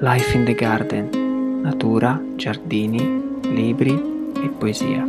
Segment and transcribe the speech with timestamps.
[0.00, 5.08] Life in the Garden, natura, giardini, libri e poesia.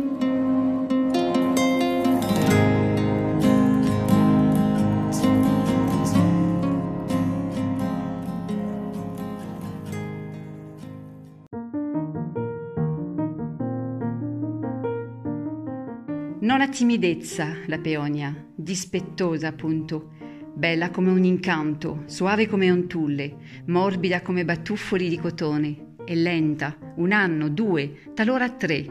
[16.40, 20.12] Non ha timidezza la peonia, dispettosa appunto,
[20.58, 26.76] bella come un incanto, soave come un tulle, morbida come batuffoli di cotone, e lenta,
[26.96, 28.84] un anno, due, talora tre,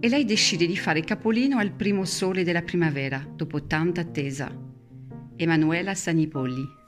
[0.00, 4.50] e lei decide di fare capolino al primo sole della primavera, dopo tanta attesa.
[5.36, 6.80] Emanuela Sanipolli.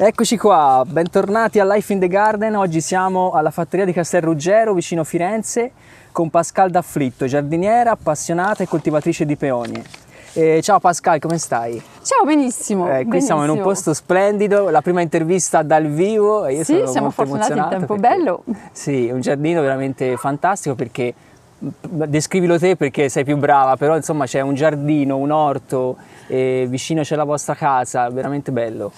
[0.00, 2.54] Eccoci qua, bentornati a Life in the Garden.
[2.54, 5.72] Oggi siamo alla fattoria di Castelruggero, vicino Firenze,
[6.18, 9.84] con Pascal D'Afflitto, giardiniera, appassionata e coltivatrice di peonie.
[10.32, 11.80] Eh, ciao Pascal, come stai?
[12.02, 12.86] Ciao, benissimo.
[12.86, 13.20] Eh, qui benissimo.
[13.20, 17.66] siamo in un posto splendido, la prima intervista dal vivo io sì, siamo fortunati, il
[17.70, 18.42] tempo perché- bello.
[18.72, 21.14] Sì, un giardino veramente fantastico perché
[21.60, 27.14] descrivilo te perché sei più brava, però insomma c'è un giardino, un orto, vicino c'è
[27.14, 28.90] la vostra casa, veramente bello.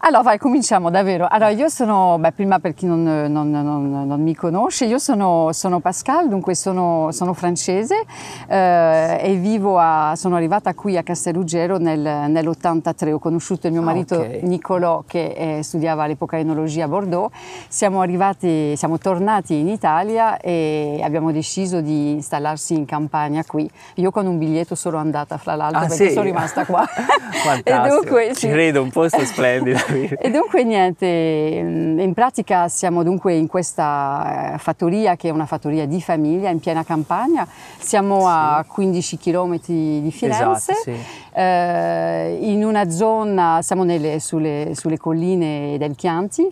[0.00, 1.26] Allora, vai, cominciamo davvero.
[1.28, 5.50] Allora, io sono, beh, prima per chi non, non- non- non mi conosce, io sono,
[5.52, 8.04] sono Pascal, dunque sono, sono francese
[8.46, 13.10] eh, e vivo a, sono arrivata qui a Castelruggero nel, nell'83.
[13.12, 14.42] Ho conosciuto il mio Ah, marito ok.
[14.42, 17.30] Nicolò che eh, studiava all'epoca enologia a Bordeaux.
[17.68, 23.68] Siamo arrivati, siamo tornati in Italia e abbiamo deciso di installarsi in campagna qui.
[23.96, 26.12] Io con un biglietto solo andata, fra l'altro, Ah, perché sì?
[26.12, 26.86] sono rimasta qua.
[27.42, 28.48] Fantastico, dunque, ci sì.
[28.48, 29.86] credo, un posto splendido.
[30.20, 35.46] E dunque niente, mm, in pratica siamo dunque in questa eh, fattoria che è una
[35.46, 37.46] fattoria di famiglia in piena campagna,
[37.78, 40.96] siamo a 15 km di Firenze, Esatto, sì.
[41.38, 46.50] Eh, in una zona, siamo nelle- sulle, sulle colline del Chianti,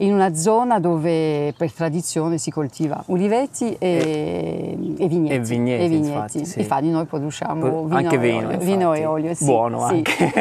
[0.00, 5.32] in una zona dove per tradizione si coltiva uliveti e, e vigneti.
[5.34, 6.58] e vigneti, e infatti, sì.
[6.60, 9.34] Infatti noi produciamo vino, anche e vino, olio, vino e olio.
[9.34, 9.94] Sì, Buono sì.
[9.94, 10.32] anche.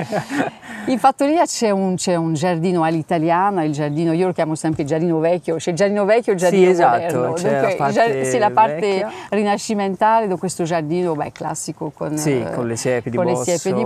[0.88, 4.88] In fattoria c'è un, c'è un giardino all'italiana, il giardino, io lo chiamo sempre il
[4.90, 7.34] giardino vecchio, c'è il giardino vecchio e il Sì, giardino esatto, moderno.
[7.34, 12.16] c'è la Dunque, parte già- sì, la parte rinascimentale di questo giardino beh, classico con,
[12.18, 13.26] Sì, con le siepi di con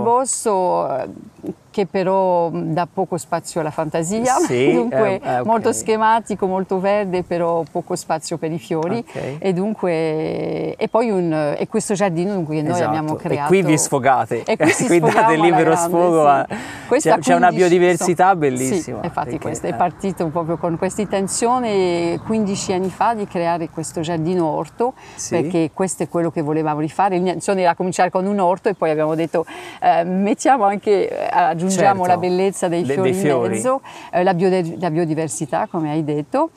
[0.00, 1.08] di bosso, eh,
[1.70, 5.46] che però dà poco spazio alla fantasia, Sì, dunque eh, eh, ok.
[5.46, 8.98] molto schematico, molto verde, però poco spazio per i fiori.
[8.98, 9.36] Ok.
[9.38, 12.88] E dunque, e poi un, e questo giardino dunque, che noi Esatto.
[12.88, 13.44] abbiamo creato.
[13.52, 16.44] E qui vi sfogate, E qui si date libero grande, sfogo.
[16.98, 17.08] sì.
[17.08, 19.00] c'è, c'è una 15 biodiversità bellissima.
[19.00, 23.26] Sì, infatti perché- questo è eh, partito proprio con questa intenzione 15 anni fa di
[23.26, 25.30] creare questo giardino orto, Sì.
[25.40, 27.16] perché questo è quello che volevamo rifare.
[27.16, 29.44] L'intenzione era cominciare con un orto e poi abbiamo detto
[29.80, 32.06] eh, mettiamo anche, eh, aggiungiamo Certo.
[32.06, 33.48] la bellezza dei De- fiori dei in fiori.
[33.54, 33.80] mezzo,
[34.12, 36.50] eh, la biodiversità come hai detto.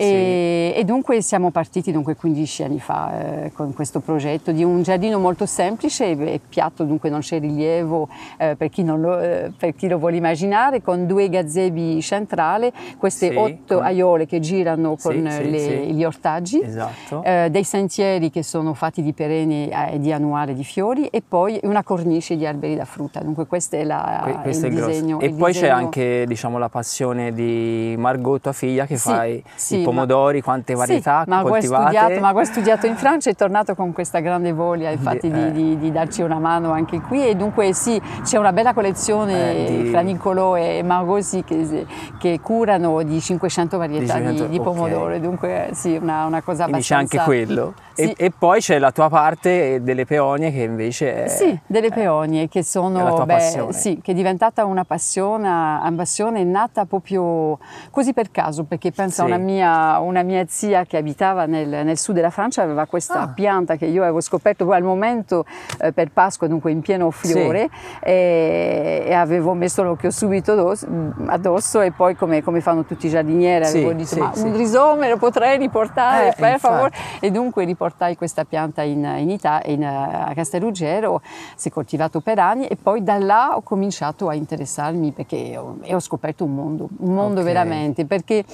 [0.00, 4.82] E, e dunque siamo partiti dunque 15 anni fa eh, con questo progetto di un
[4.82, 9.50] giardino molto semplice e, piatto, dunque non c'è rilievo eh, per, chi non lo, eh,
[9.56, 14.38] per chi lo vuole immaginare, con due gazebi centrali, queste Sì, otto con- aiole che
[14.40, 15.92] girano Sì, con sì, le- sì.
[15.94, 16.60] gli ortaggi.
[16.62, 17.22] Esatto.
[17.24, 21.22] eh, dei sentieri che sono fatti di perenni eh, e di annuale di fiori e
[21.26, 23.20] poi una cornice di alberi da frutta.
[23.20, 25.18] Dunque questo è, la, Que- questo il è disegno.
[25.20, 29.08] E il poi c'è disegno- anche diciamo, la passione di Margot, tua figlia, che Sì,
[29.08, 31.82] fai sì, pomodori, quante varietà sì, ha coltivate.
[31.96, 35.52] studiato, Margot ha studiato in Francia, è tornato con questa grande voglia infatti Di- eh.
[35.52, 39.82] di, di- darci una mano anche qui e dunque sì, c'è una bella collezione Eh,
[39.82, 41.86] di- fra Nicolò e Margot sì, che,
[42.18, 44.62] che curano di 500 varietà di, 500, di ok.
[44.64, 47.22] pomodori, dunque sì, una, una cosa Quindi c'è abbastanza...
[47.22, 47.74] anche quello.
[47.94, 48.12] E, Sì.
[48.16, 51.28] e poi c'è la tua parte delle peonie che invece è...
[51.28, 53.72] Sì, delle peonie che sono, la tua beh, passione.
[53.72, 57.58] sì, che è diventata una passione, una passione nata proprio
[57.90, 59.32] così per caso, perché pensa a Sì.
[59.32, 63.28] una mia, una mia zia che abitava nel, nel sud della Francia, aveva questa Ah.
[63.28, 65.44] pianta che io avevo scoperto poi al momento
[65.80, 67.68] eh, per Pasqua, dunque in pieno fiore,
[68.00, 70.86] e, e avevo messo l'occhio subito addosso,
[71.26, 74.42] addosso e poi come, come fanno tutti i giardinieri Sì, avevo detto sì, ma sì.
[74.46, 76.58] un rizome lo potrei riportare Eh, per infatti.
[76.74, 76.90] favore
[77.20, 81.20] e dunque riportai questa pianta in, in Ita- in, eh, a Castelruggero,
[81.56, 85.76] si è coltivato per anni e poi da là ho cominciato a interessarmi perché ho,
[85.82, 87.46] ho scoperto un mondo, un mondo Ok.
[87.46, 88.44] veramente, perché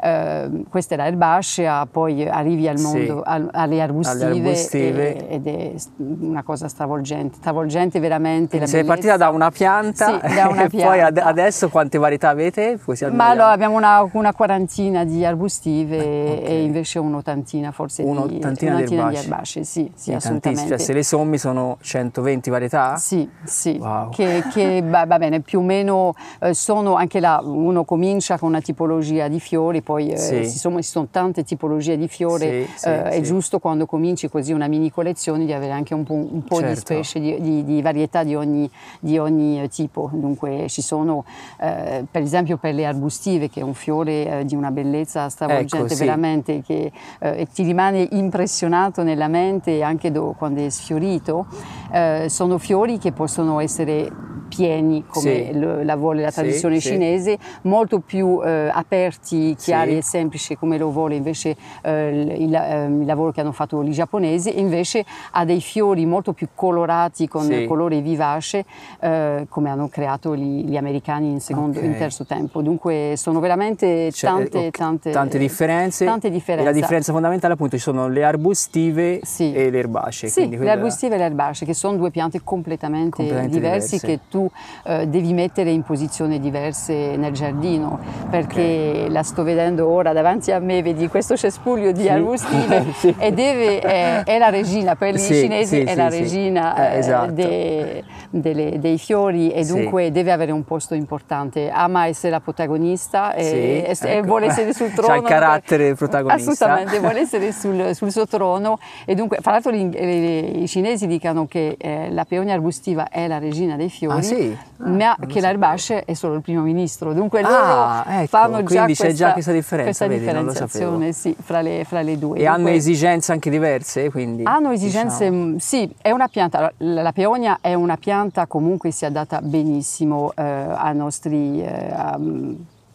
[0.00, 2.84] eh, questa è l'erbacea, poi arrivi al Sì.
[2.84, 5.28] mondo, al- alle arbustive, Alle arbustive.
[5.28, 8.58] e- ed è una cosa stravolgente, stravolgente veramente.
[8.58, 11.24] La sei partita da una pianta Sì, da una e poi ad- pianta.
[11.30, 12.76] adesso quante varietà avete?
[13.12, 16.48] Ma allora abbiamo una, una quarantina di arbustive ok.
[16.48, 18.50] e invece un'ottantina forse Un'ottantina
[18.80, 20.66] di, quarantina di erbacei, sì, sì assolutamente.
[20.70, 22.96] Cioè, se le sommi sono 120 varietà?
[22.96, 24.10] Sì, sì, Wow.
[24.10, 28.48] che, che, va, va bene, più o meno eh, sono anche là, uno comincia con
[28.48, 30.53] una tipologia di fiori, poi eh, Sì.
[30.54, 33.22] Ci, sono, ci sono tante tipologie di fiori, Sì, sì, eh, è sì.
[33.22, 36.66] giusto quando cominci così una mini collezione di avere anche un po', un po' di
[36.68, 36.80] Certo.
[36.80, 38.70] specie, di, di- di varietà di ogni,
[39.00, 41.24] di ogni, eh, tipo, dunque ci sono
[41.60, 45.92] eh, per esempio per le arbustive che è un fiore eh, di una bellezza stravolgente
[45.94, 51.46] Ecco, veramente che eh, ti rimane impressionato nella mente anche do- quando è sfiorito,
[51.92, 54.10] eh, sono fiori che possono essere
[54.48, 60.90] pieni come la vuole la tradizione cinese, molto più aperti, chiari e semplici come lo
[60.90, 65.60] vuole invece eh, il, ehm, il lavoro che hanno fatto i giapponesi, invece ha dei
[65.60, 67.64] fiori molto più colorati con Sì.
[67.66, 68.64] colore vivace
[69.00, 71.96] eh, come hanno creato gli, gli americani in, secondo, in Ok.
[71.98, 72.60] terzo tempo.
[72.62, 76.04] Dunque sono veramente Cioè, tante, ok, tante, tante differenze.
[76.04, 76.70] tante differenze.
[76.70, 79.52] la differenza fondamentale appunto ci sono le arbustive Sì.
[79.52, 80.28] e le erbacee.
[80.28, 84.06] Sì, le arbustive e le erbacee, che sono due piante completamente, Completamente diverse, diverse.
[84.06, 84.48] che tu
[84.84, 87.98] eh, devi mettere in posizioni diverse nel giardino,
[88.30, 92.08] perché la sto vedendo ora davanti a me, vedi questo cespuglio di Sì.
[92.08, 93.14] arbustive Sì.
[93.18, 96.98] e deve, è, è la regina, per i Sì, cinesi è la regina Eh, eh,
[96.98, 97.30] esatto.
[97.32, 103.32] de- delle- dei fiori e dunque deve avere un posto importante, ama essere la protagonista
[103.34, 104.26] e, Sì, e- ecco.
[104.26, 105.14] vuole essere sul trono.
[105.16, 106.50] il carattere protagonista.
[106.50, 111.46] Assolutamente, vuole essere sul, sul suo trono e dunque, fra l'altro gli- i cinesi dicono
[111.46, 114.82] che eh, la peonia arbustiva è la regina dei fiori, Ah?
[114.84, 118.82] Ah, ma che l'erbacea è solo il primo ministro, dunque loro Ah, ecco, fanno già
[118.82, 122.38] quindi c'è questa, già questa differenza, questa lo differenziazione sì, fra, le, fra le due.
[122.38, 124.42] E hanno Dunque, esigenze anche diverse, quindi...
[124.44, 125.54] hanno esigenze, diciamo.
[125.54, 130.42] mh, sì, è una pianta, la peonia è una pianta comunque si adatta benissimo eh,
[130.42, 132.18] ai nostri, eh, a-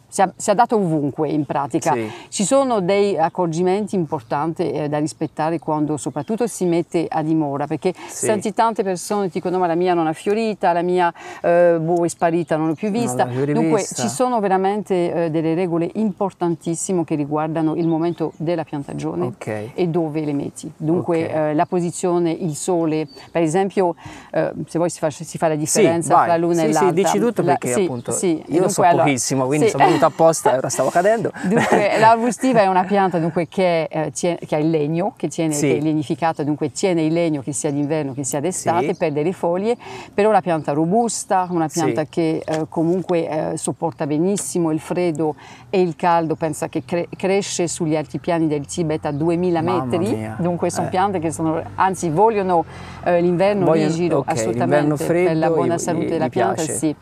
[0.09, 1.93] si, a- si adatta ovunque in pratica.
[1.93, 2.09] Sì.
[2.29, 7.93] Ci sono dei accorgimenti importanti eh, da rispettare quando soprattutto si mette a dimora, perché
[8.07, 8.25] Sì.
[8.25, 12.03] senti tante persone che dicono ma la mia non ha fiorita, la mia eh, boh,
[12.03, 13.25] è sparita, non l'ho più vista.
[13.25, 19.25] più Dunque ci sono veramente eh, delle regole importantissime che riguardano il momento della piantagione
[19.25, 19.69] Ok.
[19.73, 20.71] e dove le metti.
[20.75, 21.29] Dunque Ok.
[21.31, 23.95] eh, la posizione, il sole, per esempio
[24.31, 26.25] eh, se vuoi si fa, si fa la differenza vai.
[26.25, 26.91] tra l'una sì, e sì, l'altra.
[26.91, 29.71] dici tutto La- perché sì, appunto sì, io dunque, so allora- pochissimo, quindi sì.
[29.71, 31.31] sono venuto apposta ora stavo cadendo.
[31.43, 35.53] Dunque, l'arbustiva è una pianta dunque, che, eh, tie- che ha il legno, che, tiene,
[35.53, 35.67] Sì.
[35.67, 38.95] che è legnificata, dunque tiene il legno che sia d'inverno che sia d'estate, Sì.
[38.95, 39.75] perde le foglie,
[40.13, 42.09] però è una pianta robusta, una pianta Sì.
[42.09, 45.35] che eh, comunque eh, sopporta benissimo il freddo
[45.69, 50.15] e il caldo, pensa che cre- cresce sugli altipiani del Tibet a 2000 Mamma metri,
[50.15, 50.35] mia.
[50.39, 50.89] dunque sono Eh.
[50.89, 52.63] piante che sono, anzi vogliono
[53.03, 56.73] eh, l'inverno rigido ok, l'inverno assolutamente per la buona salute gli- della gli pianta, piace.
[56.73, 56.95] sì.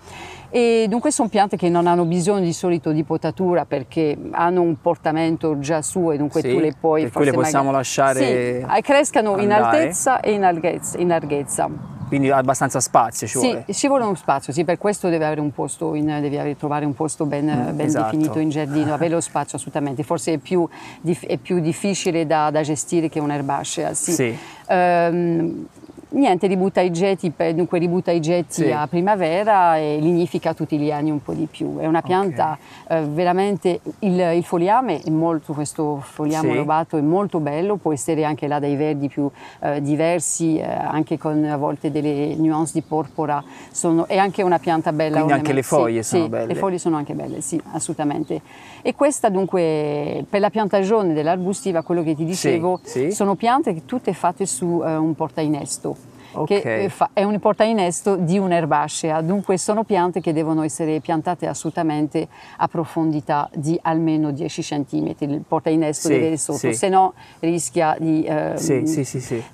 [0.49, 4.79] E dunque sono piante che non hanno bisogno di solito di potatura perché hanno un
[4.81, 8.19] portamento già suo e dunque Sì, tu le puoi per cui le possiamo magari- lasciare
[8.19, 9.77] Sì, eh, crescano in andare.
[9.79, 10.97] altezza e in larghezza.
[10.97, 11.69] in larghezza.
[12.07, 13.65] Quindi abbastanza spazio ci Sì, vuole.
[13.69, 16.94] ci vuole uno spazio, sì, per questo deve avere un posto, in- devi trovare un
[16.94, 18.05] posto ben, ben esatto.
[18.15, 20.65] definito in giardino, avere lo spazio assolutamente, forse è più,
[21.03, 24.13] è più difficile da, da gestire che un'erbacea, sì.
[24.13, 24.38] Sì.
[24.67, 25.67] Ehm,
[26.09, 28.71] niente, ributta i getti, dunque ributta i getti Sì.
[28.71, 31.77] a primavera e lignifica tutti gli anni un po' di più.
[31.77, 32.57] È una pianta
[32.88, 36.56] eh, veramente, il, il fogliame è molto, questo fogliame Sì.
[36.56, 39.30] lobato è molto bello, può essere anche là dai verdi più
[39.62, 44.59] eh, diversi, eh, anche con a volte delle nuance di porpora, sono, è anche una
[44.59, 45.16] pianta bella.
[45.18, 46.47] Quindi anche le foglie Sì, sono belle.
[46.47, 48.42] le foglie sono anche belle, sì, assolutamente.
[48.87, 53.11] E questa dunque, per la piantagione dell'arbustiva, quello che ti dicevo, sì.
[53.11, 56.06] sono piante che tutte fatte su eh, un portainnesto.
[56.34, 56.48] Ok.
[56.48, 61.48] Che eh, fa- è un portainnesto di un'erbacea, dunque sono piante che devono essere piantate
[61.48, 65.16] assolutamente a profondità di almeno 10 cm.
[65.19, 66.74] Il portainnesto Sì, deve essere sotto, sì.
[66.74, 68.84] se no rischia di, eh, Sì,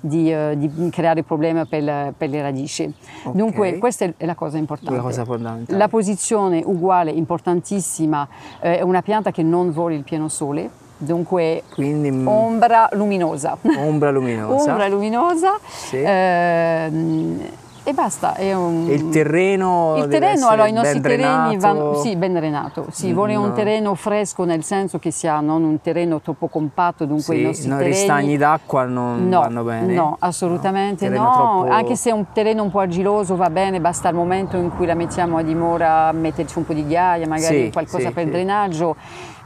[0.00, 2.92] di, eh, di creare problemi per, per le radici.
[3.24, 3.34] Ok.
[3.34, 4.94] Dunque questa è la cosa importante.
[4.96, 5.24] La cosa.
[5.66, 8.26] La posizione uguale, importantissima,
[8.60, 13.56] eh, è una pianta che non vuole il pieno sole, dunque Quindi mm, ombra luminosa.
[13.76, 14.70] ombra luminosa.
[14.70, 15.52] ombra luminosa.
[15.66, 16.02] Sì.
[16.04, 17.40] ehm,
[17.86, 18.34] e basta.
[18.34, 18.86] È un...
[18.88, 23.12] E il terreno Il terreno, allora i nostri terreni vanno, sì, ben drenato, sì, Mm,
[23.12, 23.52] vuole un no.
[23.52, 27.68] terreno fresco nel senso che sia non un terreno troppo compatto, dunque Sì, i nostri
[27.68, 27.94] no, terreni...
[27.94, 29.92] ristagni d'acqua non no, vanno bene?
[29.92, 33.78] No, assolutamente No, no, troppo- anche se è un terreno un po' agiloso va bene,
[33.80, 37.64] basta il momento in cui la mettiamo a dimora, metterci un po' di ghiaia, magari
[37.66, 38.96] Sì, qualcosa sì, per drenaggio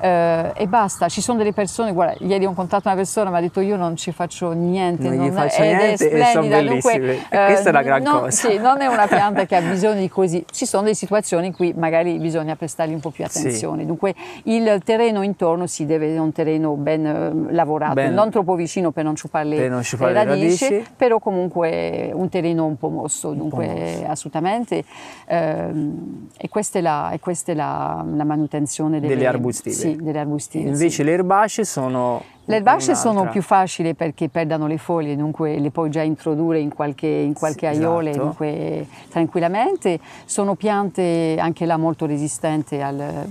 [0.01, 1.09] eh, e basta.
[1.09, 3.97] Ci sono delle persone, guarda, ieri ho incontrato una persona, mi ha detto io non
[3.97, 7.29] ci faccio niente, Non gli faccio ed niente è e splendida, dunque, bellissime.
[7.29, 8.49] E questa è la gran non, cosa.
[8.49, 10.45] Sì, non è una pianta che ha bisogno di così.
[10.51, 13.81] Ci sono delle situazioni in cui magari bisogna prestargli un po' più attenzione.
[13.81, 13.87] Sì.
[13.87, 14.15] Dunque
[14.45, 18.91] il terreno intorno si deve essere un terreno ben eh, lavorato, ben, non troppo vicino
[18.91, 22.89] per non ciuppare le, non ciuppare le radici, radici, però comunque un terreno un po'
[22.89, 24.11] mosso, dunque mosso.
[24.11, 24.85] assolutamente.
[25.27, 29.75] Ehm, e questa è la, questa è la, la manutenzione delle, delle arbustive.
[29.75, 30.69] Sì, delle arbustive.
[30.69, 31.05] Invece sì.
[31.05, 35.91] le erbacee sono le erbacee sono più facili perché perdono le foglie, dunque le puoi
[35.91, 38.25] già introdurre in qualche, in qualche sì, aiole esatto.
[38.25, 40.01] dunque, tranquillamente.
[40.25, 43.27] Sono piante anche là molto resistenti al,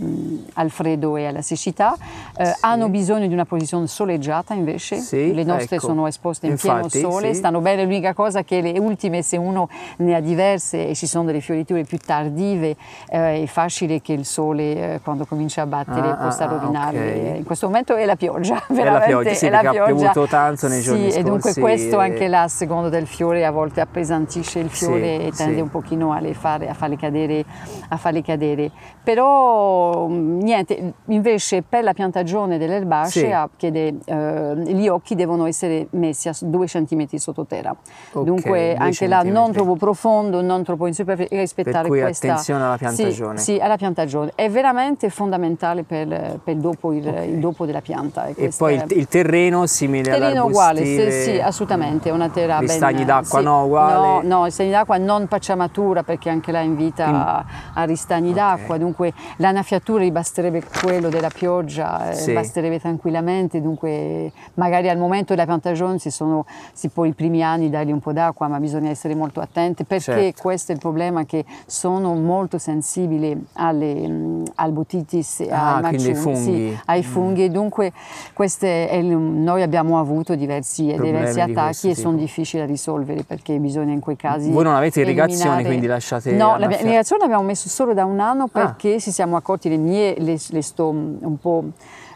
[0.54, 1.96] al freddo e alla siccità.
[2.38, 2.54] Eh, sì.
[2.62, 5.88] Hanno bisogno di una posizione soleggiata invece, sì, le nostre ecco.
[5.88, 7.86] sono esposte in Infatti, pieno sole, stanno bene.
[7.86, 11.84] L'unica cosa che le ultime, se uno ne ha diverse e ci sono delle fioriture
[11.86, 12.76] più tardive,
[13.10, 16.98] eh, è facile che il sole eh, quando comincia a battere ah, possa ah, rovinare.
[16.98, 17.38] Okay.
[17.38, 19.84] In questo momento è la pioggia, veramente pioggia, sì, perché pioggia.
[19.84, 21.20] ha piovuto tanto nei giorni sì, scorsi.
[21.20, 25.26] e dunque questo anche là, a seconda del fiore, a volte appesantisce il fiore sì,
[25.26, 25.62] e tende sì.
[25.62, 27.46] un pochino a, fare, a, farle cadere,
[27.90, 28.72] a, farle cadere,
[29.04, 36.36] Però mm, niente, invece per la piantagione dell'erbacea eh, gli occhi devono essere messi a
[36.42, 37.76] due centimetri sottoterra.
[38.12, 42.28] Okay, dunque anche là non troppo profondo, non troppo in su per rispettare per questa...
[42.28, 43.38] attenzione alla piantagione.
[43.38, 44.32] Sì, alla piantagione.
[44.36, 47.34] È veramente fondamentale per, per dopo il, okay.
[47.34, 48.26] il, dopo della pianta.
[48.28, 52.62] E, e poi il, il terreno simile terreno uguale, sì, sì, assolutamente, è una terra
[52.62, 54.28] Gli ben, stagni d'acqua sì, no, uguale?
[54.28, 57.16] No, no, i stagni d'acqua non pacciamatura perché anche là invita In...
[57.16, 58.58] a, a ristagni okay.
[58.58, 62.34] d'acqua, dunque l'annaffiatura gli basterebbe quello della pioggia, eh, sì.
[62.34, 67.70] basterebbe tranquillamente, dunque magari al momento della piantagione si sono, si può i primi anni
[67.70, 70.42] dargli un po' d'acqua, ma bisogna essere molto attenti perché certo.
[70.42, 76.36] questo è il problema che sono molto sensibili alle, mh, al botitis, ah, ai funghi.
[76.38, 77.04] Sì, ai mm.
[77.04, 77.52] funghi, mm.
[77.52, 77.92] dunque
[78.34, 84.00] queste, noi abbiamo avuto diversi, diversi attacchi e sono difficili da risolvere perché bisogna in
[84.00, 84.52] quei casi.
[84.52, 86.32] Voi non avete irrigazione, quindi lasciate.
[86.32, 88.50] No, l'irrigazione l'abbiamo messo solo da un anno ah.
[88.50, 89.00] perché ah.
[89.00, 91.64] ci siamo accorti, le mie le, le sto un po'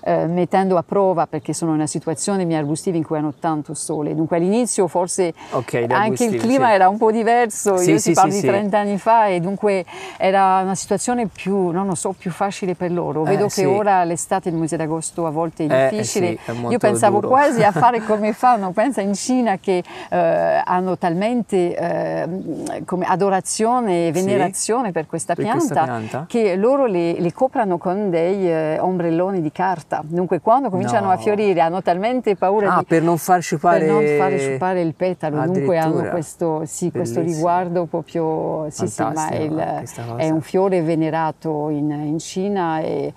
[0.01, 3.73] eh, mettendo a prova perché sono in una situazione miei arbustivi in cui hanno tanto
[3.73, 4.15] sole.
[4.15, 6.73] Dunque all'inizio forse okay, anche il clima sì.
[6.73, 9.85] era un po' diverso, sì, io sì, si parlo di 30 anni fa e dunque
[10.17, 13.23] era una situazione più, non lo so, più facile per loro.
[13.23, 16.37] Vedo eh, che ora l'estate il mese d'agosto a volte è eh, difficile.
[16.43, 17.29] È io pensavo duro.
[17.29, 24.07] quasi a fare come fanno, pensa in Cina che eh, hanno talmente eh, come adorazione
[24.07, 28.49] e venerazione per, questa, per pianta, questa, pianta, che loro le, le coprano con dei
[28.49, 30.01] eh, ombrelloni di carta carta.
[30.05, 31.11] Dunque quando cominciano no.
[31.11, 34.81] a fiorire hanno talmente paura ah, di, per non far sciupare, per non fare sciupare
[34.81, 39.83] il petalo, dunque hanno questo, sì, questo riguardo proprio, sì, sì, ma è, il,
[40.17, 43.13] è, un fiore venerato in, in Cina e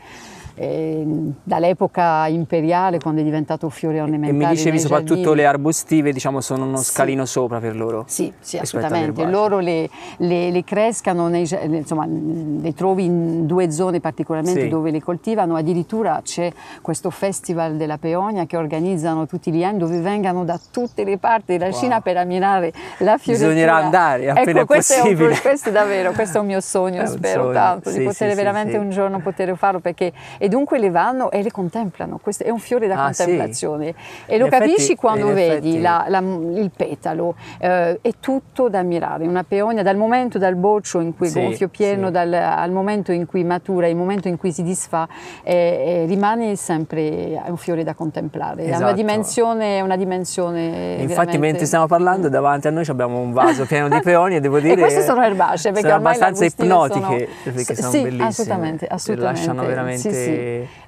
[0.55, 1.05] eh,
[1.43, 4.45] dall'epoca imperiale quando è diventato fiore ornamentale.
[4.45, 5.37] E mi dicevi soprattutto giardini.
[5.37, 8.05] le arbustive diciamo, sono uno scalino sopra per loro?
[8.07, 9.25] Sì, sì assolutamente.
[9.27, 14.69] Loro le, le, le crescano, nei, insomma, le trovi in due zone particolarmente sì.
[14.69, 20.01] dove le coltivano, addirittura c'è questo festival della peonia che organizzano tutti gli anni dove
[20.01, 21.81] vengano da tutte le parti della wow.
[21.81, 23.51] Cina per ammirare la fioritura.
[23.51, 25.31] Bisognerà andare appena ecco, questo possibile.
[25.31, 27.53] È un, questo è davvero, questo è un mio sogno, un spero sogno.
[27.53, 30.13] tanto sì, di poter sì, veramente un giorno poter farlo perché
[30.45, 34.33] e dunque le vanno e le contemplano, questo è un fiore da ah, contemplazione sì.
[34.33, 38.81] e lo in capisci effetti, quando vedi la, la, il petalo, eh, è tutto da
[38.81, 42.13] ammirare, una peonia dal momento dal boccio in cui sì, gonfio pieno, sì.
[42.13, 45.09] dal, al momento in cui matura, il momento in cui si disfa,
[45.43, 48.83] eh, eh, rimane sempre un fiore da contemplare, esatto.
[48.83, 51.39] ha una dimensione, una dimensione Infatti veramente...
[51.39, 54.75] mentre stiamo parlando davanti a noi abbiamo un vaso pieno di peonie, devo dire...
[54.75, 57.55] e queste sono erbacee perché sono abbastanza ipnotiche sono...
[57.55, 58.27] perché sono sì, bellissime.
[58.27, 59.39] assolutamente, assolutamente.
[59.39, 60.33] lasciano veramente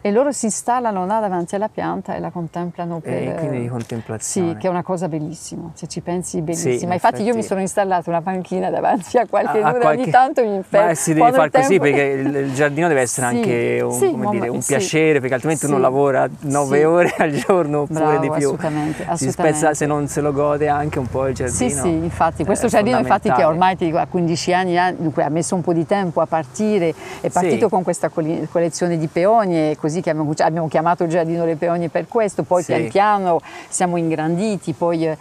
[0.00, 3.12] e loro si installano là davanti alla pianta e la contemplano per...
[3.12, 4.50] E quindi di contemplazione.
[4.52, 6.76] Sì, che è una cosa bellissima, se ci pensi bellissima.
[6.76, 10.02] Sì, in Infatti io mi sono installata una panchina davanti a qualche a, a qualche...
[10.02, 10.86] ogni tanto mi infermo.
[10.86, 11.66] Ma si deve fare tempo...
[11.66, 15.34] così perché il, giardino deve essere sì, anche un, sì, come dire, un piacere, perché
[15.34, 18.48] altrimenti uno lavora nove ore al giorno oppure Bravo, di più.
[18.48, 19.16] Assolutamente, assolutamente.
[19.16, 21.58] Si spezza se non se lo gode anche un po' il giardino.
[21.58, 25.28] Sì, sì, infatti, questo giardino infatti che ormai ti dico, a 15 anni dunque, ha
[25.28, 30.00] messo un po' di tempo a partire, è partito con questa collezione di peonie, così
[30.00, 32.72] che abbiamo, abbiamo chiamato il giardino Le Peonie per questo, poi sì.
[32.72, 35.16] pian piano siamo ingranditi, poi, eh,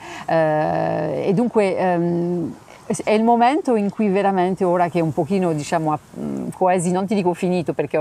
[1.27, 2.53] e dunque ehm,
[3.03, 5.97] è il momento in cui veramente ora che un pochino diciamo
[6.53, 7.97] quasi non ti dico finito perché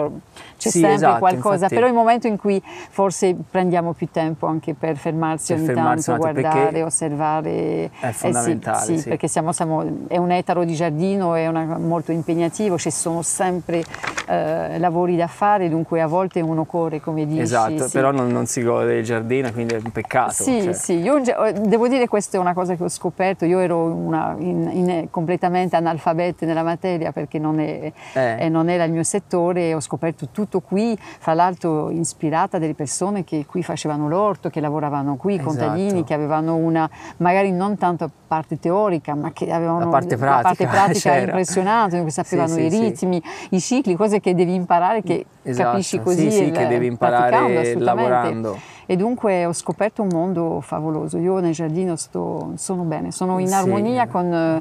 [0.58, 1.74] c'è sì, sempre esatto, qualcosa infatti.
[1.74, 5.72] però è il momento in cui forse prendiamo più tempo anche per fermarsi per ogni
[5.72, 10.64] fermarsi tanto guardare osservare è fondamentale eh sì, sì, perché siamo, siamo, è un etaro
[10.64, 13.82] di giardino è una, molto impegnativo ci sono sempre
[14.26, 17.40] eh, lavori da fare, dunque a volte uno corre come dici.
[17.40, 17.92] Esatto, sì.
[17.92, 20.32] però non, non, si gode del giardino, quindi è un peccato.
[20.32, 20.72] Sì, cioè.
[20.72, 24.70] sì, io devo dire questa è una cosa che ho scoperto, io ero una, in,
[24.74, 28.48] in, completamente analfabeta nella materia perché non, è, eh.
[28.48, 33.24] non, era il mio settore e ho scoperto tutto qui, fra l'altro ispirata delle persone
[33.24, 35.48] che qui facevano l'orto, che lavoravano qui, esatto.
[35.48, 36.88] contadini, che avevano una,
[37.18, 42.04] magari non tanto parte teorica, ma che avevano la parte pratica, la parte pratica impressionante,
[42.04, 43.54] che sapevano sì, i sì, ritmi, sì.
[43.54, 45.70] i cicli, cose che devi imparare, che esatto.
[45.70, 46.30] capisci così.
[46.30, 48.58] Sì, sì, che devi imparare lavorando.
[48.86, 51.16] E dunque ho scoperto un mondo favoloso.
[51.18, 54.60] Io nel giardino sto, sono bene, sono in armonia con,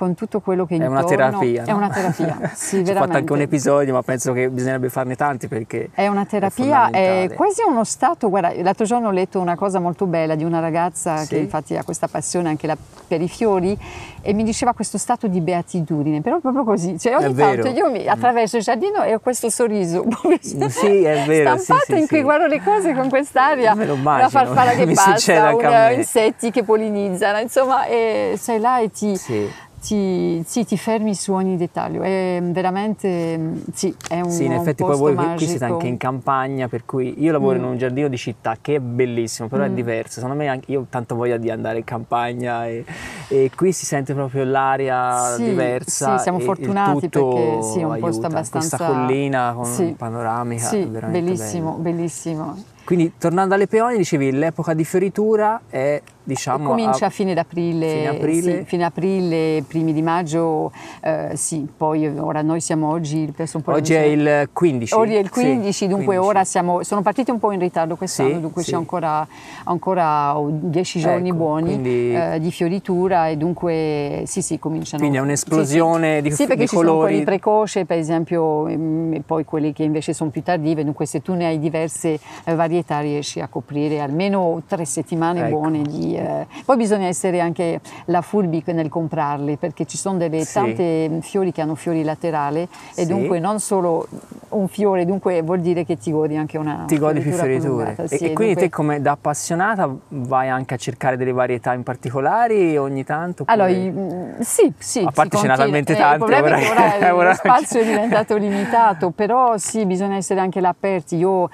[0.00, 0.98] con tutto quello che è intorno.
[0.98, 2.94] Una terapia, è una terapia, sì, Ho veramente.
[2.94, 7.24] fatto anche un episodio, ma penso che bisognerebbe farne tanti perché è una terapia, è,
[7.24, 8.30] è quasi uno stato.
[8.30, 11.28] Guarda, l'altro giorno ho letto una cosa molto bella di una ragazza sì.
[11.28, 13.76] che infatti ha questa passione anche la, per i fiori
[14.22, 16.98] e mi diceva questo stato di beatitudine, però proprio così.
[16.98, 17.68] Cioè ogni è tanto vero.
[17.68, 20.02] io mi attraverso il giardino e ho questo sorriso
[20.40, 24.86] sì, è vero, stampato sì, in cui guardo le cose con quest'aria, una farfalla che
[24.90, 29.68] Mi passa, un, insetti che polinizzano, insomma, e sei là e ti Sì.
[29.80, 34.82] Ti, sì, ti fermi su ogni dettaglio, è veramente, sì, è un Sì, in effetti
[34.84, 35.36] poi posto voi magico.
[35.36, 37.62] qui siete anche in campagna, per cui io lavoro Mm.
[37.62, 39.74] in un giardino di città che è bellissimo, però è Mm.
[39.74, 40.20] diverso.
[40.20, 42.84] Secondo me anche io ho tanto voglia di andare in campagna e,
[43.28, 46.16] e qui si sente proprio l'aria Sì, diversa.
[46.16, 48.26] sì, siamo fortunati perché sì, è un posto aiuta.
[48.26, 51.82] abbastanza- Questa collina con Sì, panoramica, Sì, è veramente bellissimo, bello.
[51.82, 52.64] bellissimo.
[52.84, 56.02] Quindi tornando alle peonie, dicevi l'epoca di fioritura è
[56.34, 58.58] diciamo Comincia a fine d'aprile, fine aprile.
[58.58, 60.70] sì, fine aprile, primi di maggio,
[61.02, 64.94] eh, sì, poi ora noi siamo oggi, penso un po' Oggi è il 15.
[64.94, 66.26] Oggi è il Sì, 15, dunque 15.
[66.28, 68.70] ora siamo, sono partiti un po' in ritardo quest'anno, Sì, dunque sì.
[68.70, 69.26] c'è ancora,
[69.64, 75.00] ancora 10 giorni Ecco, buoni quindi- eh, di fioritura e dunque sì sì cominciano.
[75.00, 76.36] Quindi è un'esplosione sì, di- sì.
[76.36, 77.08] Sì, perché di ci sono colori.
[77.12, 81.20] quelli precoce per esempio mm, e poi quelli che invece sono più tardive, dunque se
[81.22, 85.48] tu ne hai diverse eh, varietà riesci a coprire almeno tre settimane Ecco.
[85.58, 86.16] buone di...
[86.20, 90.52] eh, Poi bisogna essere anche la furbi nel comprarli perché ci sono delle Sì.
[90.54, 93.06] tante fiori che hanno fiori laterali e Sì.
[93.06, 94.06] dunque non solo
[94.50, 97.60] un fiore, dunque vuol dire che ti godi anche una Ti godi più fioriture.
[97.60, 101.32] prolungata, E, sì, e quindi dunque- te come da appassionata vai anche a cercare delle
[101.32, 103.42] varietà in particolari ogni tanto?
[103.42, 105.00] oppure- Allora, mm, sì, sì.
[105.04, 105.56] A parte ce n'ha continua.
[105.56, 110.40] talmente Eh, tante, ora- ora ora- lo spazio è diventato limitato, però sì, bisogna essere
[110.40, 111.16] anche là aperti.
[111.16, 111.48] Io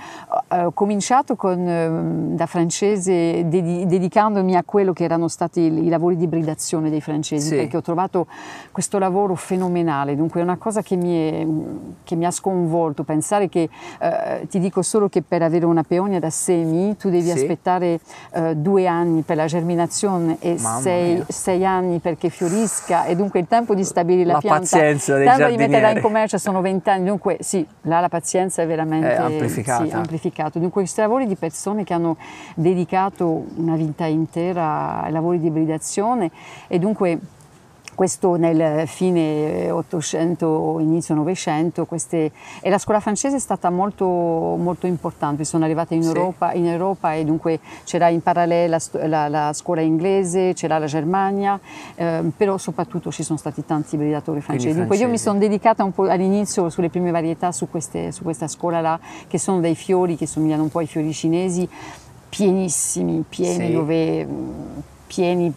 [0.49, 5.89] eh, ho cominciato con, ehm, da francese dedi- dedicandomi a quello che erano stati i,
[5.89, 7.57] lavori di ibridazione dei francesi, Sì.
[7.57, 8.27] perché ho trovato
[8.73, 10.17] questo lavoro fenomenale.
[10.17, 11.47] Dunque è una cosa che mi, è-
[12.05, 13.69] che mi ha sconvolto, pensare che,
[14.01, 17.33] eh, ti dico solo che per avere una peonia da semi tu devi Sì.
[17.33, 18.01] aspettare
[18.33, 23.47] eh, due anni per la germinazione e sei, sei anni perché fiorisca e dunque il
[23.49, 26.61] tempo di stabilire la, La pianta, pazienza del il tempo di metterla in commercio sono
[26.61, 29.85] 20 anni, dunque sì, là la pazienza è veramente È amplificata.
[29.87, 30.59] sì, amplificato.
[30.59, 32.17] Dunque questi lavori di persone che hanno
[32.55, 36.31] dedicato una vita intera ai lavori di ibridazione
[36.67, 37.19] e dunque
[37.97, 44.87] questo nel fine 800, inizio 900, queste, e la scuola francese è stata molto, molto
[44.87, 46.09] importante, sono arrivate in, Sì.
[46.09, 50.85] Europa, in Europa e dunque c'era in parallelo la, la- la scuola inglese, c'era la
[50.85, 51.59] Germania,
[51.95, 54.77] ehm, però soprattutto ci sono stati tanti ibridatori francesi.
[54.77, 55.25] Dunque io mi francesi.
[55.25, 59.39] sono dedicata un po' all'inizio sulle prime varietà su, queste- su questa scuola là, che
[59.39, 61.67] sono dei fiori che somigliano un po' ai fiori cinesi,
[62.37, 63.73] pienissimi, pieni Sì.
[63.73, 64.27] dove
[65.07, 65.53] pieni,